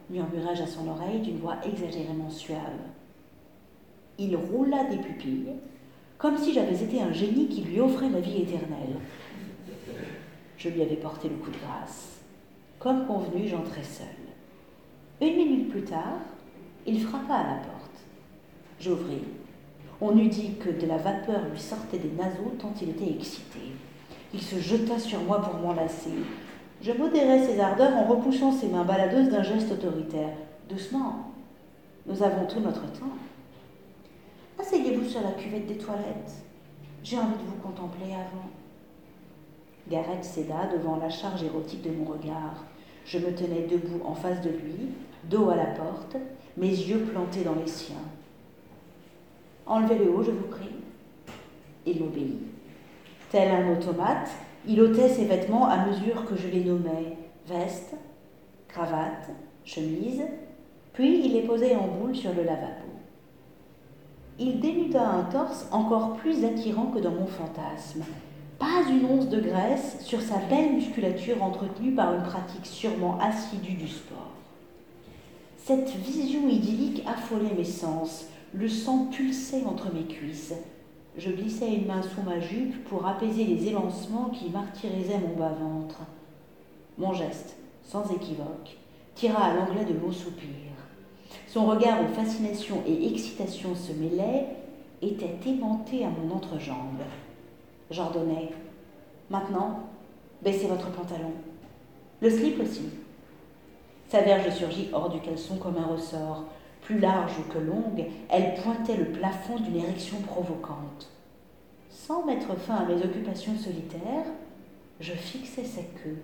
[0.08, 2.78] murmurai-je à son oreille d'une voix exagérément suave.
[4.18, 5.52] Il roula des pupilles,
[6.16, 8.96] comme si j'avais été un génie qui lui offrait la vie éternelle.
[10.56, 12.20] Je lui avais porté le coup de grâce.
[12.78, 14.06] Comme convenu, j'entrai seule.
[15.20, 16.20] Une minute plus tard,
[16.86, 18.00] il frappa à la porte.
[18.78, 19.24] J'ouvris.
[20.02, 23.58] On eût dit que de la vapeur lui sortait des naseaux tant il était excité.
[24.32, 26.10] Il se jeta sur moi pour m'enlacer.
[26.80, 30.36] Je modérais ses ardeurs en repoussant ses mains baladeuses d'un geste autoritaire.
[30.70, 31.32] Doucement,
[32.06, 33.12] nous avons tout notre temps.
[34.58, 36.32] Asseyez-vous sur la cuvette des toilettes.
[37.02, 38.48] J'ai envie de vous contempler avant.
[39.90, 42.64] Gareth céda devant la charge érotique de mon regard.
[43.04, 44.92] Je me tenais debout en face de lui,
[45.24, 46.16] dos à la porte,
[46.56, 47.96] mes yeux plantés dans les siens.
[49.66, 50.74] Enlevez le haut, je vous prie.
[51.86, 52.38] Il m'obéit.
[53.30, 54.30] Tel un automate,
[54.66, 57.94] il ôtait ses vêtements à mesure que je les nommais veste,
[58.68, 59.30] cravate,
[59.64, 60.22] chemise,
[60.92, 62.86] puis il les posait en boule sur le lavabo.
[64.38, 68.02] Il dénuda un torse encore plus attirant que dans mon fantasme.
[68.58, 73.74] Pas une once de graisse sur sa belle musculature entretenue par une pratique sûrement assidue
[73.74, 74.30] du sport.
[75.58, 80.54] Cette vision idyllique affolait mes sens, le sang pulsait entre mes cuisses.
[81.16, 86.00] Je glissai une main sous ma jupe pour apaiser les élancements qui martyrisaient mon bas-ventre.
[86.98, 88.76] Mon geste, sans équivoque,
[89.14, 90.48] tira à l'anglais de longs soupirs.
[91.46, 94.46] Son regard où fascination et excitation se mêlaient
[95.02, 97.02] était aimanté à mon entrejambe.
[97.90, 98.50] J'ordonnai
[99.30, 99.80] Maintenant,
[100.42, 101.32] baissez votre pantalon.
[102.20, 102.88] Le slip aussi.
[104.08, 106.44] Sa verge surgit hors du caleçon comme un ressort.
[106.90, 111.08] Plus large que longue, elle pointait le plafond d'une érection provocante.
[111.88, 114.26] Sans mettre fin à mes occupations solitaires,
[114.98, 116.18] je fixais sa queue,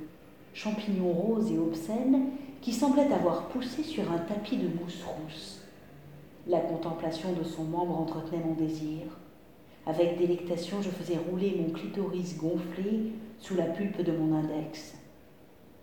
[0.54, 5.62] champignon rose et obscène, qui semblait avoir poussé sur un tapis de mousse rousse.
[6.48, 9.02] La contemplation de son membre entretenait mon désir.
[9.86, 14.96] Avec délectation, je faisais rouler mon clitoris gonflé sous la pulpe de mon index.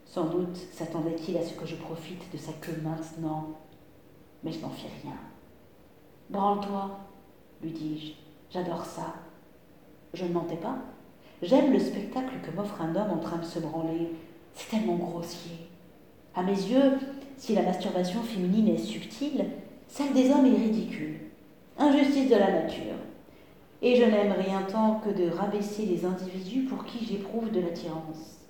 [0.05, 3.62] Sans doute s'attendait-il à ce que je profite de sa queue maintenant,
[4.43, 5.15] mais je n'en fis rien.
[6.29, 6.99] Branle-toi,
[7.61, 8.13] lui dis-je,
[8.51, 9.13] j'adore ça.
[10.13, 10.77] Je ne mentais pas.
[11.41, 14.11] J'aime le spectacle que m'offre un homme en train de se branler.
[14.53, 15.67] C'est tellement grossier.
[16.35, 16.99] À mes yeux,
[17.37, 19.45] si la masturbation féminine est subtile,
[19.87, 21.19] celle des hommes est ridicule.
[21.77, 22.95] Injustice de la nature.
[23.81, 28.42] Et je n'aime rien tant que de rabaisser les individus pour qui j'éprouve de l'attirance.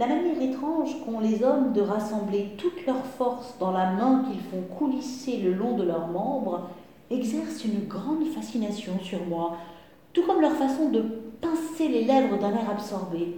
[0.00, 4.40] La manière étrange qu'ont les hommes de rassembler toute leur force dans la main qu'ils
[4.40, 6.70] font coulisser le long de leurs membres
[7.10, 9.58] exerce une grande fascination sur moi,
[10.14, 11.02] tout comme leur façon de
[11.42, 13.36] pincer les lèvres d'un air absorbé.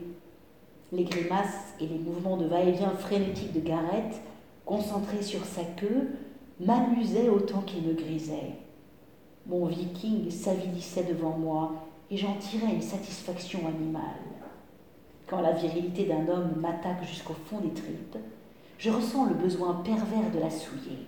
[0.92, 4.22] Les grimaces et les mouvements de va-et-vient frénétiques de Gareth,
[4.64, 6.10] concentrés sur sa queue,
[6.60, 8.54] m'amusaient autant qu'ils me grisaient.
[9.48, 11.72] Mon viking s'avilissait devant moi
[12.08, 14.31] et j'en tirais une satisfaction animale.
[15.32, 18.18] Quand la virilité d'un homme m'attaque jusqu'au fond des tripes,
[18.76, 21.06] je ressens le besoin pervers de la souiller.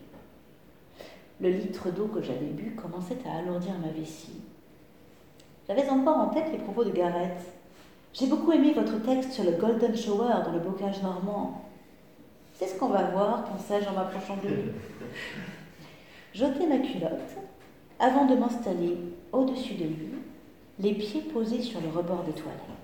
[1.42, 4.40] Le litre d'eau que j'avais bu commençait à alourdir ma vessie.
[5.68, 7.52] J'avais encore en tête les propos de Gareth.
[8.14, 11.62] J'ai beaucoup aimé votre texte sur le Golden Shower dans le bocage normand.
[12.54, 14.70] C'est ce qu'on va voir, pensais-je en m'approchant de lui.
[16.32, 17.36] J'ôtai ma culotte
[17.98, 18.96] avant de m'installer
[19.32, 20.14] au-dessus de lui,
[20.78, 22.83] les pieds posés sur le rebord des toilettes.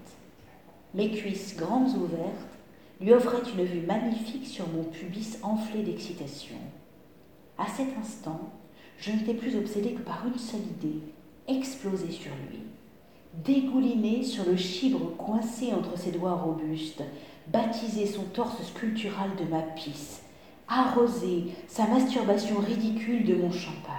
[0.95, 2.59] Mes cuisses grandes ouvertes
[3.01, 6.57] lui offraient une vue magnifique sur mon pubis enflé d'excitation.
[7.59, 8.51] À cet instant,
[8.99, 11.01] je n'étais plus obsédée que par une seule idée,
[11.47, 12.61] exploser sur lui,
[13.45, 17.03] dégouliner sur le chibre coincé entre ses doigts robustes,
[17.47, 20.23] baptiser son torse sculptural de ma pisse,
[20.69, 23.95] arroser sa masturbation ridicule de mon champagne.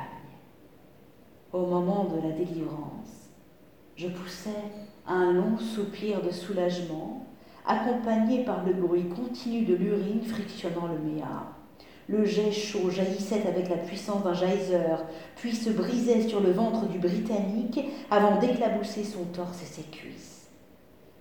[1.53, 3.29] Au moment de la délivrance,
[3.95, 4.49] je poussais
[5.11, 7.25] un long soupir de soulagement,
[7.65, 11.53] accompagné par le bruit continu de l'urine frictionnant le méa.
[12.07, 14.95] Le jet chaud jaillissait avec la puissance d'un geyser,
[15.35, 20.47] puis se brisait sur le ventre du Britannique avant d'éclabousser son torse et ses cuisses.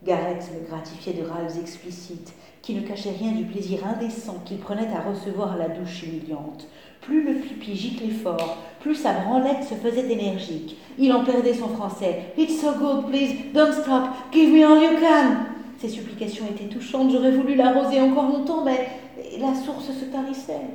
[0.02, 2.32] Gareth me gratifiait de râles explicites,
[2.62, 6.66] qui ne cachaient rien du plaisir indécent qu'il prenait à recevoir la douche humiliante.
[7.00, 10.76] Plus le pipi giclait fort, plus sa branlette se faisait énergique.
[10.98, 12.32] Il en perdait son français.
[12.36, 15.46] It's so good, please, don't stop, give me all you can.
[15.78, 18.88] Ses supplications étaient touchantes, j'aurais voulu l'arroser encore longtemps, mais
[19.38, 20.66] la source se tarissait.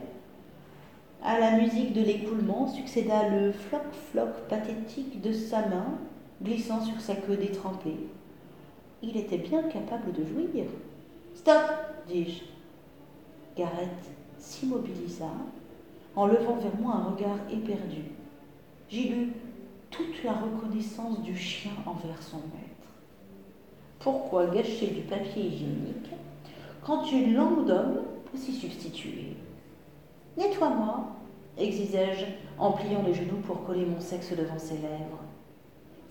[1.23, 5.97] À la musique de l'écoulement succéda le floc-floc pathétique de sa main
[6.41, 7.97] glissant sur sa queue détrempée.
[9.01, 10.65] Il était bien capable de jouir.
[11.35, 11.61] Stop,
[12.07, 12.43] dis-je.
[13.57, 15.29] Gareth s'immobilisa
[16.15, 18.03] en levant vers moi un regard éperdu.
[18.89, 19.33] J'y lus
[19.91, 22.75] toute la reconnaissance du chien envers son maître.
[23.99, 26.11] Pourquoi gâcher du papier hygiénique
[26.83, 28.01] quand une langue d'homme
[28.31, 29.35] peut s'y substituer?
[30.37, 31.07] Nettoie-moi,
[31.57, 32.25] exisai-je
[32.59, 35.23] en pliant les genoux pour coller mon sexe devant ses lèvres.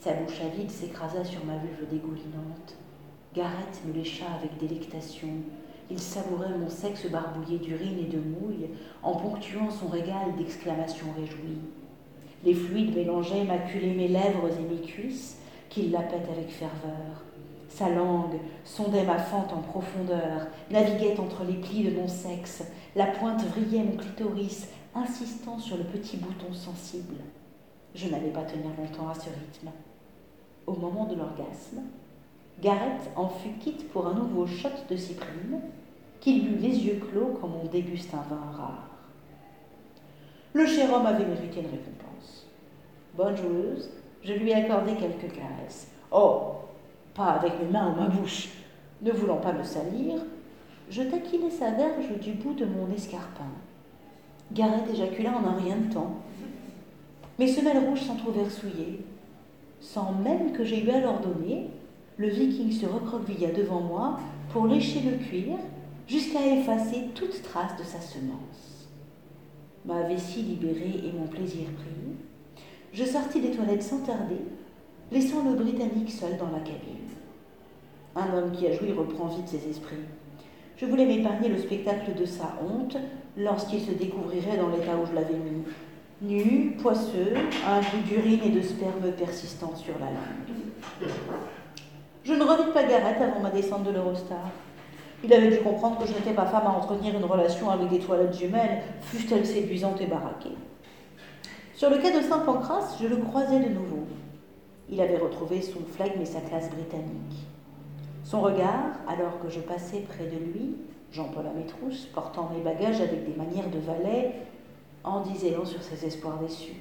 [0.01, 2.77] Sa bouche avide s'écrasa sur ma vulve dégoulinante.
[3.35, 5.29] Gareth me lécha avec délectation,
[5.91, 8.71] il savourait mon sexe barbouillé d'urine et de mouille
[9.03, 11.61] en ponctuant son régal d'exclamations réjouies.
[12.45, 17.25] Les fluides mélangeaient maculaient mes lèvres et mes cuisses qu'il lapait avec ferveur.
[17.69, 22.63] Sa langue sondait ma fente en profondeur, naviguait entre les plis de mon sexe,
[22.95, 27.17] la pointe vrillait mon clitoris, insistant sur le petit bouton sensible.
[27.95, 29.71] Je n'allais pas tenir longtemps à ce rythme.
[30.67, 31.83] Au moment de l'orgasme,
[32.63, 35.61] Gareth en fut quitte pour un nouveau shot de cyprine,
[36.21, 38.89] qu'il but les yeux clos comme on déguste un vin rare.
[40.53, 42.47] Le cher homme avait mérité une récompense.
[43.17, 43.91] Bonne joueuse,
[44.23, 45.89] je lui accordai quelques caresses.
[46.11, 46.53] Oh,
[47.15, 48.49] pas avec mes mains ou ma bouche.
[49.03, 50.23] Ne voulant pas me salir,
[50.91, 53.51] je taquinai sa verge du bout de mon escarpin.
[54.53, 56.15] Gareth éjacula en un rien de temps.
[57.39, 59.05] Mes semelles rouges s'entrouvèrent souillées.
[59.81, 61.69] sans même que j'aie eu à l'ordonner,
[62.17, 64.19] le viking se recroquevilla devant moi
[64.53, 65.59] pour lécher le cuir
[66.07, 68.89] jusqu'à effacer toute trace de sa semence.
[69.85, 72.63] Ma vessie libérée et mon plaisir pris,
[72.93, 74.41] je sortis des toilettes sans tarder,
[75.11, 76.95] laissant le Britannique seul dans la cabine.
[78.15, 79.97] Un homme qui a joui reprend vite ses esprits.
[80.77, 82.97] Je voulais m'épargner le spectacle de sa honte
[83.37, 85.65] lorsqu'il se découvrirait dans l'état où je l'avais mis.
[86.23, 87.35] Nu, poisseux,
[87.67, 91.11] un goût d'urine et de sperme persistant sur la langue.
[92.25, 94.49] Je ne revis pas Garrett avant ma descente de l'Eurostar.
[95.23, 97.99] Il avait dû comprendre que je n'étais pas femme à entretenir une relation avec des
[97.99, 100.57] toilettes humaines, fussent-elles séduisantes et baraquées.
[101.75, 104.07] Sur le quai de Saint-Pancras, je le croisais de nouveau.
[104.89, 107.47] Il avait retrouvé son flegme et sa classe britannique.
[108.25, 110.77] Son regard, alors que je passais près de lui,
[111.13, 114.33] Jean-Paul Amétrousse, portant mes bagages avec des manières de valet,
[115.05, 116.81] en disait long sur ses espoirs déçus.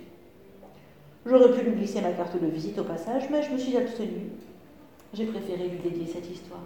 [1.25, 4.31] J'aurais pu lui glisser ma carte de visite au passage, mais je me suis abstenue.
[5.15, 6.59] J'ai préféré lui dédier cette histoire.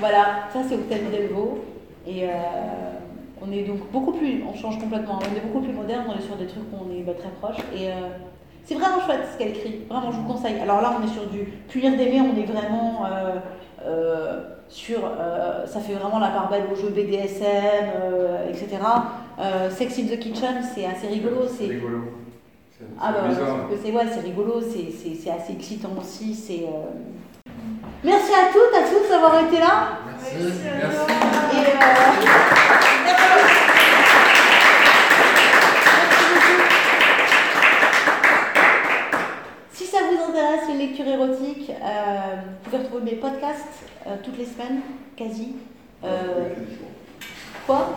[0.00, 1.64] Voilà, ça c'est Octavie Delvaux.
[2.04, 2.32] Et euh,
[3.40, 6.22] on est donc beaucoup plus, on change complètement, on est beaucoup plus moderne, on est
[6.22, 7.64] sur des trucs où on est bah, très proche.
[7.76, 8.08] Et euh,
[8.64, 10.58] c'est vraiment chouette ce qu'elle écrit, vraiment je vous conseille.
[10.58, 13.04] Alors là on est sur du punir d'aimer, on est vraiment
[13.84, 18.68] euh, sur, euh, ça fait vraiment la part belle au jeu BDSM, euh, etc.
[19.38, 21.42] Euh, Sex in the Kitchen, c'est assez rigolo.
[21.48, 21.98] C'est C'est rigolo.
[22.78, 23.56] C'est ah bah, c'est bizarre.
[23.82, 26.34] c'est ouais, c'est rigolo, c'est c'est- c'est assez excitant aussi.
[26.34, 27.50] c'est euh,
[28.04, 29.98] Merci à toutes, à tous d'avoir été là.
[30.06, 30.52] Merci.
[30.64, 31.12] Merci.
[31.52, 31.74] Et, euh,
[33.04, 33.55] merci
[40.70, 44.80] une lecture érotique, euh, vous pouvez retrouver mes podcasts euh, toutes les semaines,
[45.16, 45.56] quasi.
[46.04, 46.48] Euh,
[47.66, 47.96] quoi?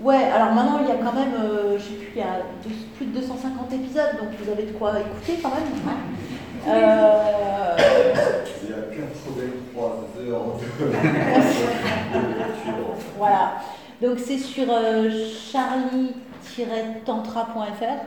[0.00, 1.32] Ouais, alors maintenant il y a quand même,
[1.76, 4.72] je sais plus, il y a deux- plus de 250 épisodes, donc vous avez de
[4.72, 5.68] quoi écouter quand même.
[5.86, 5.98] hein?
[8.64, 10.46] Il y a 83 heures
[13.18, 13.44] Voilà.
[14.00, 14.66] Donc c'est sur
[15.52, 17.98] charlie-tantra.fr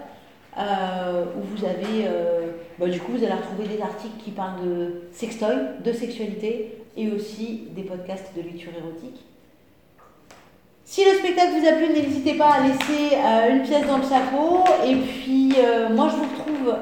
[0.58, 4.64] euh, où vous avez, euh, bah, du coup, vous allez retrouver des articles qui parlent
[4.64, 5.54] de sextoy,
[5.84, 9.22] de sexualité et aussi des podcasts de lecture érotique.
[10.86, 14.04] Si le spectacle vous a plu, n'hésitez pas à laisser euh, une pièce dans le
[14.04, 14.64] chapeau.
[14.86, 15.56] Et puis,
[15.94, 16.76] moi, je vous retrouve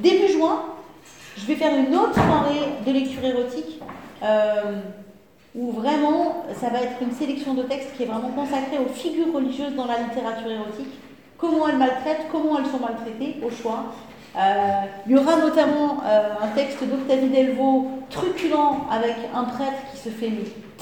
[0.00, 0.64] début juin.
[1.36, 3.80] Je vais faire une autre soirée de lecture érotique.
[5.54, 9.32] où vraiment, ça va être une sélection de textes qui est vraiment consacrée aux figures
[9.32, 10.94] religieuses dans la littérature érotique,
[11.40, 13.86] comment elles maltraitent, comment elles sont maltraitées, au choix.
[14.36, 14.40] Euh,
[15.06, 18.54] il y aura notamment euh, un texte d'Octavie Delvaux, truculent,
[18.90, 20.30] avec un prêtre qui se fait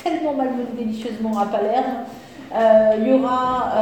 [0.03, 2.05] tellement malmener délicieusement à Palerme.
[2.55, 3.73] Euh, il y aura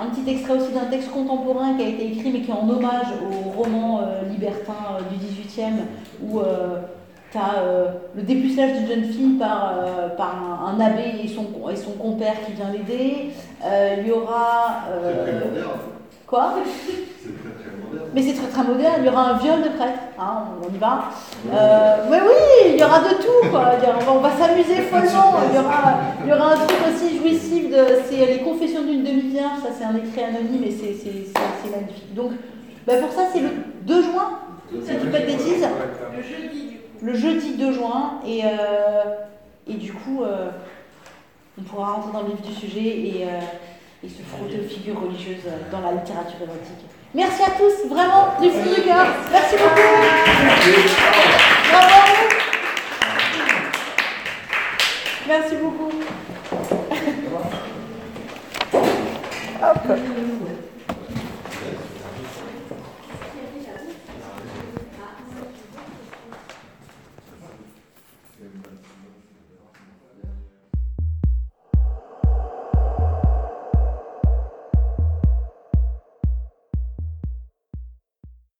[0.00, 2.68] un, petit extrait aussi d'un texte contemporain qui a été écrit mais qui est en
[2.68, 5.72] hommage au roman libertin du 18e
[6.22, 6.40] où
[7.30, 7.62] tu as
[8.16, 11.92] le dépucelage d'une jeune fille par, euh, par un, un abbé et son, et son
[11.92, 13.30] compère qui vient l'aider.
[13.64, 14.84] Euh, il y aura...
[14.90, 15.44] euh,
[16.26, 16.54] quoi?
[16.64, 16.92] C'est
[17.42, 18.10] très très moderne.
[18.14, 20.78] Mais c'est très très moderne, il y aura un viol de prêtre, hein, on y
[20.78, 21.04] va.
[21.52, 23.72] Euh, mais oui, il y aura de tout, quoi.
[23.78, 25.34] Il y aura- on va, s'amuser follement.
[25.50, 27.76] Il y, aura, il y aura un truc aussi jouissif, de,
[28.08, 31.70] c'est les confessions d'une demi-vierge, ça c'est un écrit anonyme et c'est, c'est, c'est- c'est
[31.70, 32.14] magnifique.
[32.14, 32.32] Donc
[32.86, 33.50] bah, pour ça c'est le
[33.82, 34.30] 2 juin,
[34.82, 35.66] si je dis pas de bêtises,
[36.16, 36.77] Le jeudi.
[37.02, 38.48] Le jeudi 2 juin, et, euh,
[39.66, 40.50] et du coup euh,
[41.58, 43.40] on pourra rentrer dans le vif du sujet et, euh,
[44.04, 46.86] et se frotter aux figures religieuses dans la littérature érotique.
[47.14, 49.06] Merci à tous, vraiment, du fond du cœur.
[49.32, 49.80] Merci beaucoup.
[51.70, 51.94] Bravo.
[55.26, 55.90] Merci beaucoup.
[59.60, 60.67] Hop.